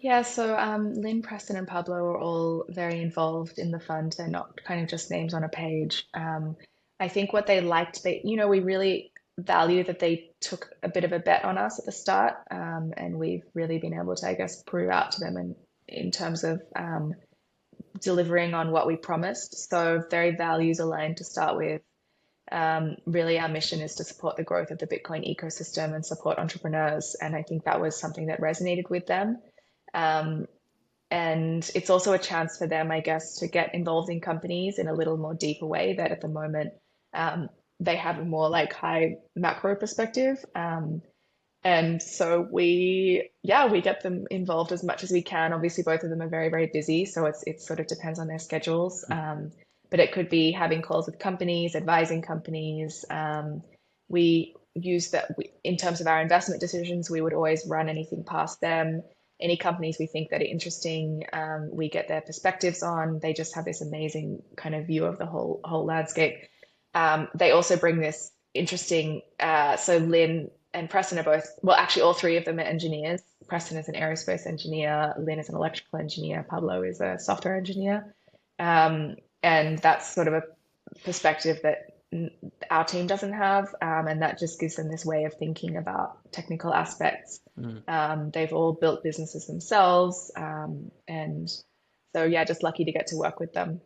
[0.01, 4.15] yeah, so um, Lyn, Preston, and Pablo are all very involved in the fund.
[4.17, 6.07] They're not kind of just names on a page.
[6.15, 6.55] Um,
[6.99, 10.89] I think what they liked, they, you know, we really value that they took a
[10.89, 14.15] bit of a bet on us at the start, um, and we've really been able
[14.15, 15.55] to, I guess, prove out to them in
[15.87, 17.13] in terms of um,
[17.99, 19.69] delivering on what we promised.
[19.69, 21.81] So very values aligned to start with.
[22.51, 26.37] Um, really, our mission is to support the growth of the Bitcoin ecosystem and support
[26.37, 29.39] entrepreneurs, and I think that was something that resonated with them.
[29.93, 30.45] Um,
[31.09, 34.87] and it's also a chance for them, I guess, to get involved in companies in
[34.87, 36.73] a little more deeper way that at the moment
[37.13, 37.49] um,
[37.81, 40.37] they have a more like high macro perspective.
[40.55, 41.01] Um,
[41.63, 45.53] and so we, yeah, we get them involved as much as we can.
[45.53, 48.27] Obviously, both of them are very, very busy, so it's it sort of depends on
[48.27, 49.05] their schedules.
[49.09, 49.51] Um,
[49.89, 53.03] but it could be having calls with companies, advising companies.
[53.09, 53.61] Um,
[54.07, 57.09] we use that we, in terms of our investment decisions.
[57.09, 59.03] We would always run anything past them.
[59.41, 63.19] any companies we think that are interesting, um, we get their perspectives on.
[63.19, 66.37] They just have this amazing kind of view of the whole whole landscape.
[66.93, 69.21] Um, they also bring this interesting.
[69.39, 73.21] Uh, so Lyn and Preston are both well, actually, all three of them are engineers.
[73.47, 75.13] Preston is an aerospace engineer.
[75.17, 76.45] Lyn is an electrical engineer.
[76.49, 78.15] Pablo is a software engineer,
[78.59, 80.43] um, and that's sort of a
[81.03, 81.87] perspective that
[82.69, 86.31] our team doesn't have, um, and that just gives them this way of thinking about
[86.31, 87.39] technical aspects.
[87.57, 87.87] Mm.
[87.87, 91.49] Um, they've all built businesses themselves, um, and
[92.13, 93.81] so yeah, just lucky to get to work with them.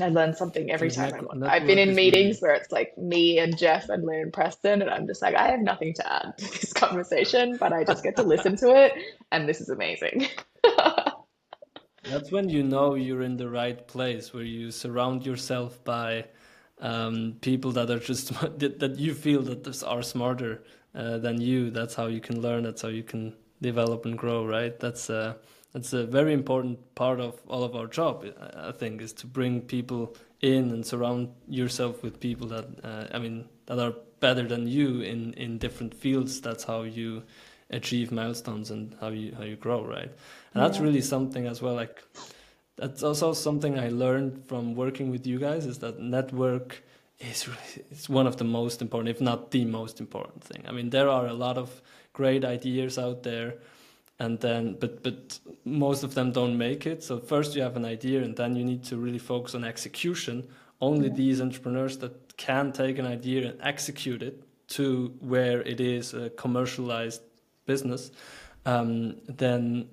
[0.00, 1.26] I learn something every time.
[1.30, 4.82] I'm, I've been in meetings where it's like me and Jeff and Lou and Preston,
[4.82, 8.02] and I'm just like, I have nothing to add to this conversation, but I just
[8.02, 8.92] get to listen to it,
[9.32, 10.26] and this is amazing.
[12.04, 16.26] That's when you know you're in the right place, where you surround yourself by
[16.80, 18.28] um, people that are just
[18.58, 20.62] that you feel that are smarter
[20.94, 21.70] uh, than you.
[21.70, 22.64] That's how you can learn.
[22.64, 24.46] That's how you can develop and grow.
[24.46, 24.78] Right.
[24.78, 25.34] That's uh,
[25.76, 28.24] that's a very important part of all of our job.
[28.56, 33.18] I think is to bring people in and surround yourself with people that uh, I
[33.18, 36.40] mean that are better than you in in different fields.
[36.40, 37.24] That's how you
[37.68, 39.84] achieve milestones and how you how you grow.
[39.84, 40.10] Right
[40.56, 42.02] and that's really something as well like
[42.76, 46.82] that's also something i learned from working with you guys is that network
[47.20, 50.72] is really, it's one of the most important if not the most important thing i
[50.72, 51.82] mean there are a lot of
[52.14, 53.54] great ideas out there
[54.18, 57.02] and then but but most of them don't make it.
[57.02, 60.46] So first you have an idea and then you need to really focus on execution.
[60.80, 66.14] Only these entrepreneurs that can take an idea and execute it to where it is
[66.14, 67.22] a commercialized
[67.66, 68.10] business
[68.64, 69.88] um, then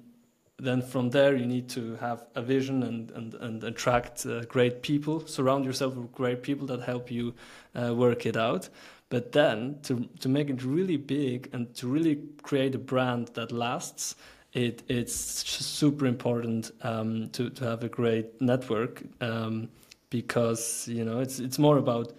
[0.57, 4.81] then from there you need to have a vision and and, and attract uh, great
[4.81, 7.33] people surround yourself with great people that help you
[7.75, 8.69] uh, work it out
[9.13, 13.51] but then to to make it really big and to really create a brand that
[13.51, 14.15] lasts
[14.53, 19.69] it it's super important um, to to have a great network um,
[20.09, 22.11] because you know it's it's more about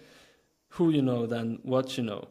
[0.69, 2.29] who you know than what you know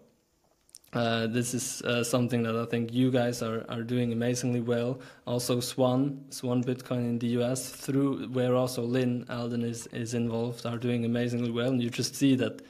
[0.95, 5.01] uh, this is uh, something that I think you guys are, are doing amazingly well.
[5.27, 10.65] Also, Swan, Swan Bitcoin in the US, through where also Lyn Alden is, is involved,
[10.65, 11.71] are doing amazingly well.
[11.71, 12.63] And you just see that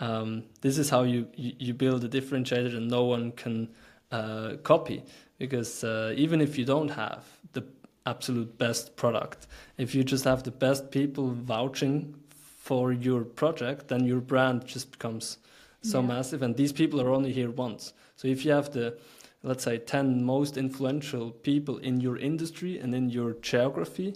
[0.00, 3.68] um, this is how you, you, build a differentiator and no one can
[4.10, 5.02] uh, copy.
[5.38, 7.64] Because uh, even if you don't have the
[8.06, 9.46] absolute best product,
[9.78, 14.90] if you just have the best people vouching for your project, then your brand just
[14.90, 15.38] becomes
[15.82, 16.06] so yeah.
[16.06, 18.96] massive and these people are only here once so if you have the
[19.42, 24.14] let's say 10 most influential people in your industry and in your geography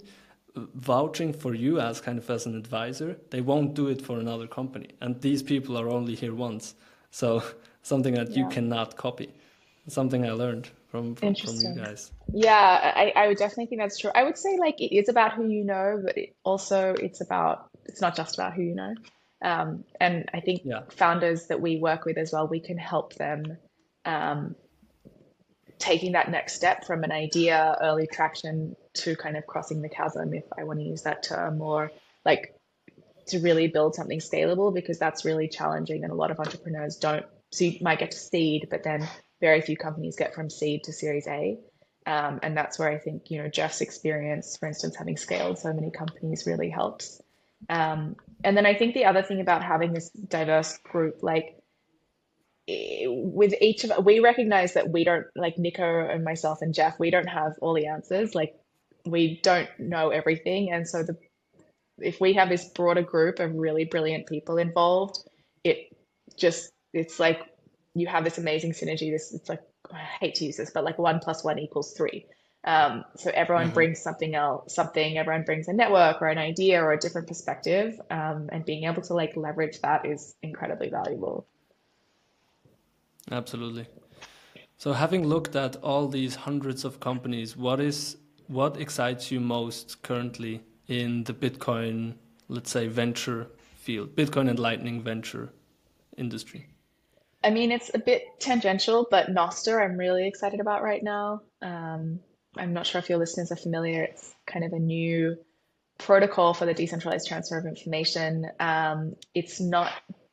[0.55, 4.47] vouching for you as kind of as an advisor they won't do it for another
[4.47, 4.89] company.
[5.01, 6.75] And these people are only here once.
[7.11, 7.43] So
[7.81, 8.43] something that yeah.
[8.43, 9.33] you cannot copy.
[9.87, 12.11] Something i learned from from, from you guys.
[12.33, 14.11] Yeah I, I would definitely think that's true.
[14.15, 17.69] I would say like it is about who you know but it also it's about
[17.85, 18.95] it's not just about who you know.
[19.41, 20.81] Um, and I think yeah.
[20.89, 23.57] founders that we work with as well, we can help them
[24.05, 24.55] um,
[25.77, 30.33] taking that next step from an idea, early traction to kind of crossing the chasm,
[30.33, 31.91] if I want to use that term, or
[32.23, 32.55] like
[33.27, 36.03] to really build something scalable because that's really challenging.
[36.03, 37.25] And a lot of entrepreneurs don't.
[37.51, 39.07] So you might get to seed, but then
[39.41, 41.59] very few companies get from seed to Series A.
[42.07, 45.73] Um, and that's where I think you know Jeff's experience, for instance, having scaled so
[45.73, 47.21] many companies, really helps.
[47.67, 51.57] Um, and then I think the other thing about having this diverse group, like
[52.67, 56.99] eh, with each of we recognize that we don't like Nico and myself and Jeff,
[56.99, 58.35] we don't have all the answers.
[58.35, 58.55] Like
[59.05, 61.17] we don't know everything, and so the
[61.99, 65.17] if we have this broader group of really brilliant people involved,
[65.63, 65.95] it
[66.37, 67.39] just it's like
[67.93, 69.11] you have this amazing synergy.
[69.11, 72.25] This it's like I hate to use this, but like one plus one equals three.
[72.65, 73.75] Um, so everyone mm-hmm.
[73.75, 75.17] brings something else, something.
[75.17, 79.03] Everyone brings a network or an idea or a different perspective, um, and being able
[79.03, 81.47] to like leverage that is incredibly valuable.
[83.31, 83.87] Absolutely.
[84.77, 90.01] So, having looked at all these hundreds of companies, what is what excites you most
[90.01, 92.15] currently in the Bitcoin,
[92.47, 95.51] let's say, venture field, Bitcoin and Lightning venture
[96.17, 96.67] industry?
[97.43, 101.41] I mean, it's a bit tangential, but Nostr I'm really excited about right now.
[101.61, 102.19] Um,
[102.57, 104.03] I'm not sure if your listeners are familiar.
[104.03, 105.37] It's kind of a new
[105.97, 108.49] protocol for the decentralized transfer of information.
[108.59, 109.91] Um, it's not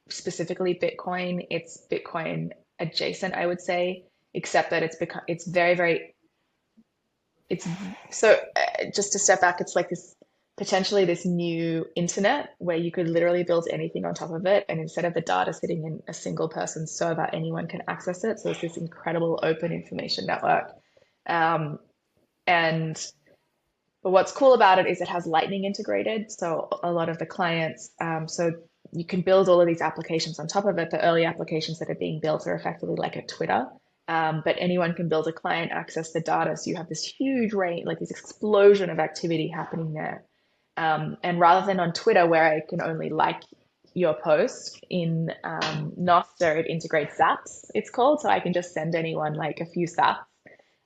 [0.09, 1.47] specifically Bitcoin.
[1.51, 4.05] It's Bitcoin adjacent, I would say,
[4.35, 6.15] except that it's become it's very very.
[7.53, 7.67] It's
[8.11, 9.61] so uh, just to step back.
[9.61, 10.05] It's like this
[10.57, 14.81] potentially this new internet where you could literally build anything on top of it, and
[14.81, 18.39] instead of the data sitting in a single person's server, anyone can access it.
[18.41, 20.67] So it's this incredible open information network
[21.27, 21.79] Um,
[22.47, 22.97] and
[24.03, 26.31] but what's cool about it is it has Lightning integrated.
[26.31, 28.53] So a lot of the clients, um, so
[28.93, 30.91] you can build all of these applications on top of it.
[30.91, 33.67] The early applications that are being built are effectively like a Twitter.
[34.09, 36.57] Um, but anyone can build a client, access the data.
[36.57, 40.25] So you have this huge range, like this explosion of activity happening there.
[40.77, 43.43] Um, and rather than on Twitter, where I can only like
[43.95, 48.21] your post, in um, Nostr, it integrates zaps, it's called.
[48.21, 50.25] So I can just send anyone like a few zaps.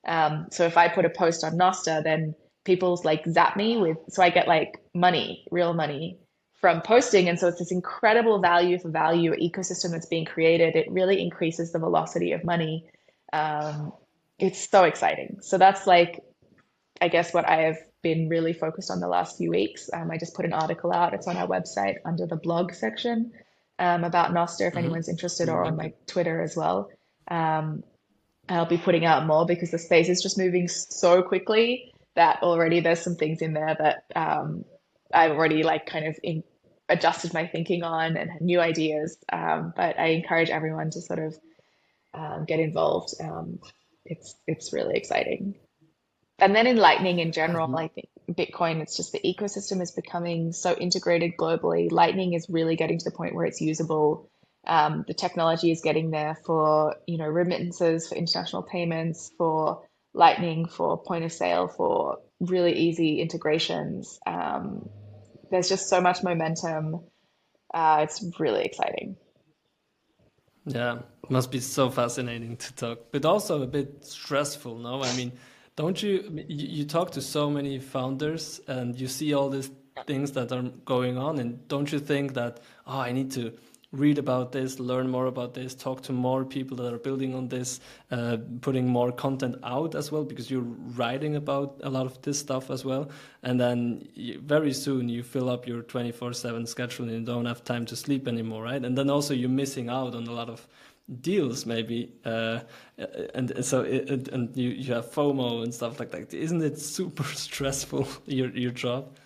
[0.07, 3.97] Um, so if I put a post on Nostr, then people's like zap me with,
[4.09, 6.19] so I get like money, real money
[6.61, 7.29] from posting.
[7.29, 10.75] And so it's this incredible value for value ecosystem that's being created.
[10.75, 12.85] It really increases the velocity of money.
[13.33, 13.93] Um,
[14.39, 15.39] it's so exciting.
[15.41, 16.23] So that's like,
[17.01, 19.91] I guess, what I have been really focused on the last few weeks.
[19.93, 21.15] Um, I just put an article out.
[21.15, 23.33] It's on our website under the blog section
[23.79, 24.79] um, about Nostr if mm-hmm.
[24.79, 26.89] anyone's interested, or on my Twitter as well.
[27.29, 27.83] Um,
[28.49, 32.81] I'll be putting out more because the space is just moving so quickly that already
[32.81, 34.65] there's some things in there that um,
[35.13, 36.45] I've already like kind of in,
[36.89, 39.19] adjusted my thinking on and new ideas.
[39.33, 41.37] Um, but I encourage everyone to sort of
[42.17, 43.15] um, get involved.
[43.21, 43.61] Um,
[44.05, 45.55] it's it's really exciting.
[46.39, 47.77] And then in Lightning in general, mm-hmm.
[47.77, 51.91] I think Bitcoin, it's just the ecosystem is becoming so integrated globally.
[51.91, 54.29] Lightning is really getting to the point where it's usable.
[54.67, 60.67] Um, the technology is getting there for you know remittances, for international payments, for Lightning,
[60.67, 64.19] for point of sale, for really easy integrations.
[64.27, 64.89] Um,
[65.51, 67.01] there's just so much momentum.
[67.73, 69.17] Uh, it's really exciting.
[70.67, 70.99] Yeah,
[71.29, 74.79] must be so fascinating to talk, but also a bit stressful.
[74.79, 75.33] No, I mean,
[75.77, 76.45] don't you?
[76.49, 79.71] You talk to so many founders, and you see all these
[80.07, 83.53] things that are going on, and don't you think that oh, I need to
[83.97, 87.49] read about this, learn more about this, talk to more people that are building on
[87.49, 87.81] this,
[88.11, 92.39] uh, putting more content out as well, because you're writing about a lot of this
[92.39, 93.11] stuff as well.
[93.43, 97.47] And then you, very soon you fill up your 24 7 schedule and you don't
[97.47, 98.85] have time to sleep anymore, right?
[98.85, 100.67] And then also you're missing out on a lot of
[101.21, 102.59] deals maybe uh,
[103.35, 107.23] and so it, and you, you have fomo and stuff like that isn't it super
[107.47, 109.17] stressful your your job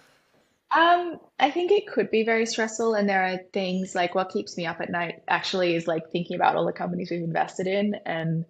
[0.72, 4.56] um, I think it could be very stressful, and there are things like what keeps
[4.56, 7.96] me up at night actually is like thinking about all the companies we've invested in
[8.06, 8.44] and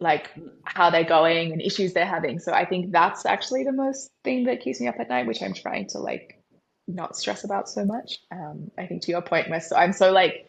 [0.00, 0.30] like
[0.64, 2.38] how they're going and issues they're having.
[2.38, 5.42] So I think that's actually the most thing that keeps me up at night, which
[5.42, 6.42] I'm trying to like
[6.88, 8.18] not stress about so much.
[8.32, 10.48] Um, I think to your point, so I'm so like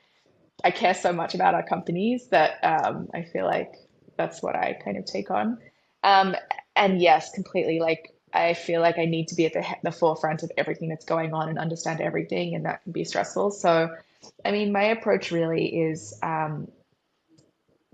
[0.63, 3.73] I care so much about our companies that um, I feel like
[4.17, 5.57] that's what I kind of take on.
[6.03, 6.35] Um,
[6.75, 10.43] and yes, completely like I feel like I need to be at the, the forefront
[10.43, 13.51] of everything that's going on and understand everything, and that can be stressful.
[13.51, 13.95] So,
[14.43, 16.67] I mean, my approach really is um,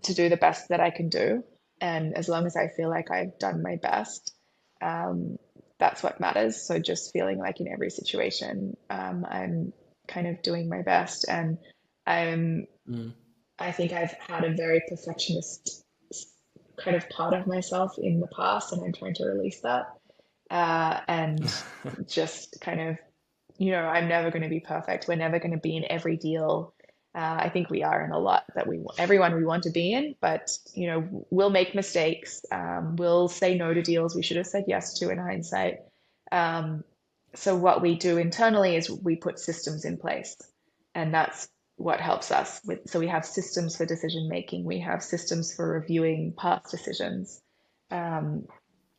[0.04, 1.44] to do the best that I can do.
[1.80, 4.34] And as long as I feel like I've done my best,
[4.82, 5.38] um,
[5.78, 6.60] that's what matters.
[6.60, 9.74] So, just feeling like in every situation, um, I'm
[10.08, 11.26] kind of doing my best.
[11.30, 11.60] And
[12.08, 13.14] I'm, mm.
[13.60, 15.84] I think I've had a very perfectionist
[16.84, 19.86] kind of part of myself in the past, and I'm trying to release that
[20.52, 21.52] uh, and
[22.08, 22.98] just kind of,
[23.58, 25.08] you know, I'm never going to be perfect.
[25.08, 26.76] We're never going to be in every deal.
[27.16, 29.92] Uh, I think we are in a lot that we everyone we want to be
[29.92, 32.42] in, but you know, we'll make mistakes.
[32.52, 35.80] Um, we'll say no to deals we should have said yes to in hindsight.
[36.32, 36.84] Um,
[37.36, 40.38] so what we do internally is we put systems in place,
[40.96, 42.90] and that's what helps us with.
[42.90, 44.64] So we have systems for decision making.
[44.64, 47.42] We have systems for reviewing past decisions.
[47.90, 48.46] Um,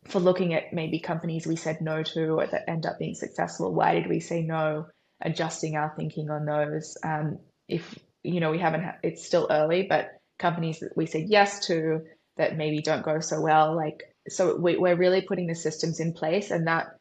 [0.05, 3.73] for looking at maybe companies we said no to or that end up being successful.
[3.73, 4.87] Why did we say no?
[5.21, 6.97] Adjusting our thinking on those.
[7.05, 7.39] Um,
[7.69, 11.67] if you know we haven't, ha- it's still early, but companies that we said yes
[11.67, 12.01] to
[12.37, 16.13] that maybe don't go so well, like so we, we're really putting the systems in
[16.13, 16.99] place, and that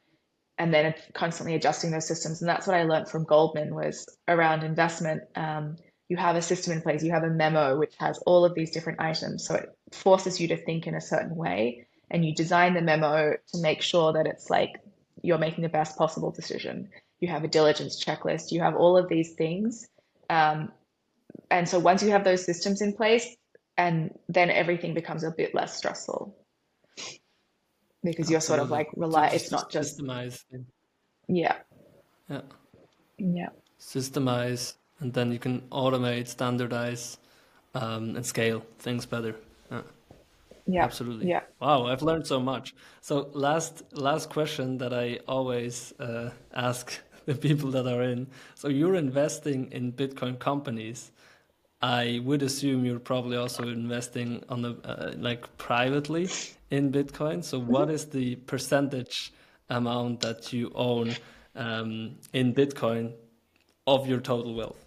[0.59, 2.41] and then constantly adjusting those systems.
[2.41, 5.23] And that's what I learned from Goldman was around investment.
[5.35, 5.77] Um,
[6.07, 8.71] you have a system in place, you have a memo which has all of these
[8.71, 12.73] different items, so it forces you to think in a certain way and you design
[12.73, 14.73] the memo to make sure that it's like
[15.23, 16.89] you're making the best possible decision.
[17.19, 19.87] You have a diligence checklist, you have all of these things.
[20.29, 20.71] Um,
[21.49, 23.35] and so once you have those systems in place,
[23.77, 26.35] and then everything becomes a bit less stressful
[28.03, 29.27] because you're sort of like rely.
[29.27, 30.43] It's not just systemize.
[31.27, 31.55] Yeah.
[32.29, 32.41] Yeah.
[33.17, 33.49] Yeah.
[33.79, 37.17] Systemize, and then you can automate, standardize,
[37.73, 39.35] um, and scale things better.
[39.71, 39.81] Yeah.
[40.71, 40.83] Yeah.
[40.83, 41.27] Absolutely.
[41.27, 41.41] Yeah.
[41.59, 42.73] Wow, I've learned so much.
[43.01, 48.27] So last last question that I always uh, ask the people that are in.
[48.55, 51.11] So you're investing in Bitcoin companies.
[51.81, 56.29] I would assume you're probably also investing on the uh, like privately
[56.69, 57.43] in Bitcoin.
[57.43, 59.33] So, what is the percentage
[59.69, 61.15] amount that you own
[61.55, 63.13] um, in Bitcoin
[63.87, 64.85] of your total wealth?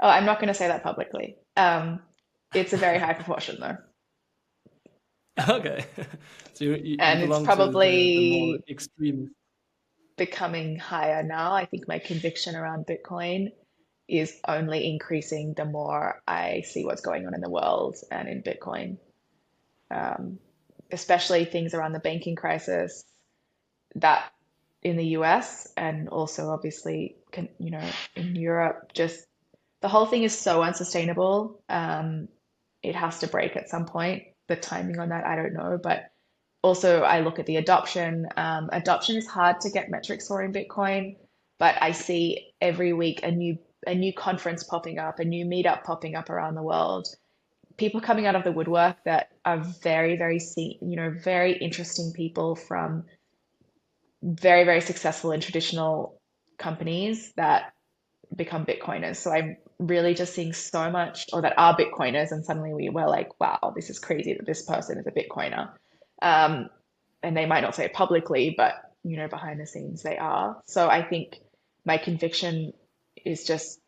[0.00, 1.36] Oh, I'm not going to say that publicly.
[1.56, 2.00] Um,
[2.54, 3.76] it's a very high proportion, though.
[5.48, 5.84] Okay,
[6.54, 8.64] so you, you and it's probably the, the
[10.16, 11.52] becoming higher now.
[11.52, 13.48] I think my conviction around Bitcoin
[14.08, 18.42] is only increasing the more I see what's going on in the world and in
[18.42, 18.96] Bitcoin.
[19.90, 20.38] Um,
[20.90, 23.04] especially things around the banking crisis
[23.96, 24.32] that
[24.82, 27.16] in the US and also obviously
[27.58, 27.84] you know
[28.14, 29.26] in Europe just
[29.80, 32.28] the whole thing is so unsustainable um,
[32.82, 36.10] it has to break at some point the timing on that I don't know but
[36.62, 40.52] also I look at the adoption um, adoption is hard to get metrics for in
[40.52, 41.16] Bitcoin
[41.58, 45.84] but I see every week a new a new conference popping up a new meetup
[45.84, 47.08] popping up around the world
[47.76, 52.56] people coming out of the woodwork that are very, very, you know, very interesting people
[52.56, 53.04] from
[54.22, 56.20] very, very successful in traditional
[56.58, 57.72] companies that
[58.34, 59.16] become Bitcoiners.
[59.16, 63.06] So I'm really just seeing so much, or that are Bitcoiners, and suddenly we were
[63.06, 65.70] like, wow, this is crazy that this person is a Bitcoiner.
[66.22, 66.70] Um,
[67.22, 70.60] and they might not say it publicly, but you know, behind the scenes they are.
[70.66, 71.38] So I think
[71.84, 72.72] my conviction
[73.24, 73.78] is just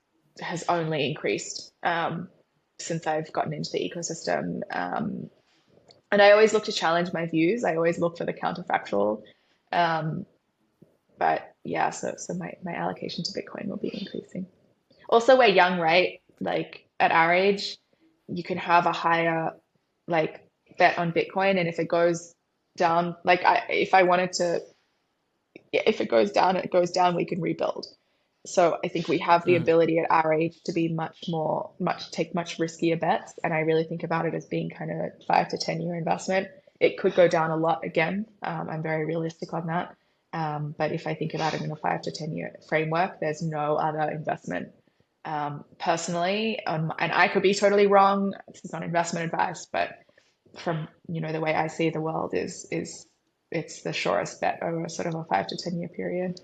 [0.40, 1.72] has only increased.
[1.82, 2.28] Um,
[2.78, 4.60] since I've gotten into the ecosystem.
[4.70, 5.30] Um,
[6.10, 7.64] and I always look to challenge my views.
[7.64, 9.22] I always look for the counterfactual.
[9.72, 10.24] Um,
[11.18, 14.46] but yeah, so so my, my allocation to Bitcoin will be increasing.
[15.08, 16.20] Also, we're young, right?
[16.40, 17.78] Like at our age,
[18.28, 19.52] you can have a higher
[20.06, 20.46] like
[20.78, 22.34] bet on Bitcoin, and if it goes
[22.76, 24.60] down, like I, if I wanted to,
[25.72, 27.16] if it goes down, it goes down.
[27.16, 27.86] We can rebuild.
[28.46, 29.60] So I think we have the mm.
[29.60, 33.34] ability at our age to be much more, much take much riskier bets.
[33.44, 35.96] And I really think about it as being kind of a five to 10 year
[35.96, 36.48] investment.
[36.80, 38.26] It could go down a lot again.
[38.42, 39.94] Um, I'm very realistic on that.
[40.32, 43.42] Um, but if I think about it in a five to 10 year framework, there's
[43.42, 44.68] no other investment
[45.28, 46.58] um, personally.
[46.66, 48.32] and I could be totally wrong.
[48.48, 49.90] This is not investment advice, but
[50.58, 53.06] from, you know, the way I see the world is, is
[53.50, 56.40] it's the surest bet over sort of a five to 10 year period.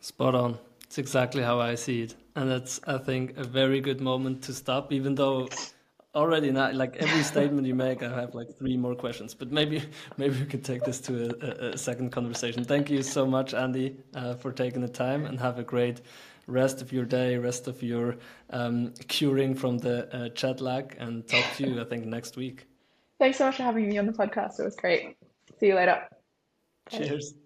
[0.00, 0.58] Spot on.
[0.84, 2.14] It's exactly how I see it.
[2.36, 5.48] And that's, I think, a very good moment to stop, even though
[6.14, 9.82] already now, like every statement you make, I have like three more questions, but maybe,
[10.16, 12.64] maybe we could take this to a, a second conversation.
[12.64, 16.02] Thank you so much, Andi, uh, for taking the time and have a great
[16.46, 18.16] rest of your day, rest of your
[18.50, 22.66] um, curing from the uh, jet lag and talk to you, I think, next week.
[23.18, 24.60] Thanks so much for having me on the podcast.
[24.60, 25.16] It was great.
[25.58, 26.02] See you later.
[26.90, 27.32] Cheers.
[27.32, 27.42] Bye.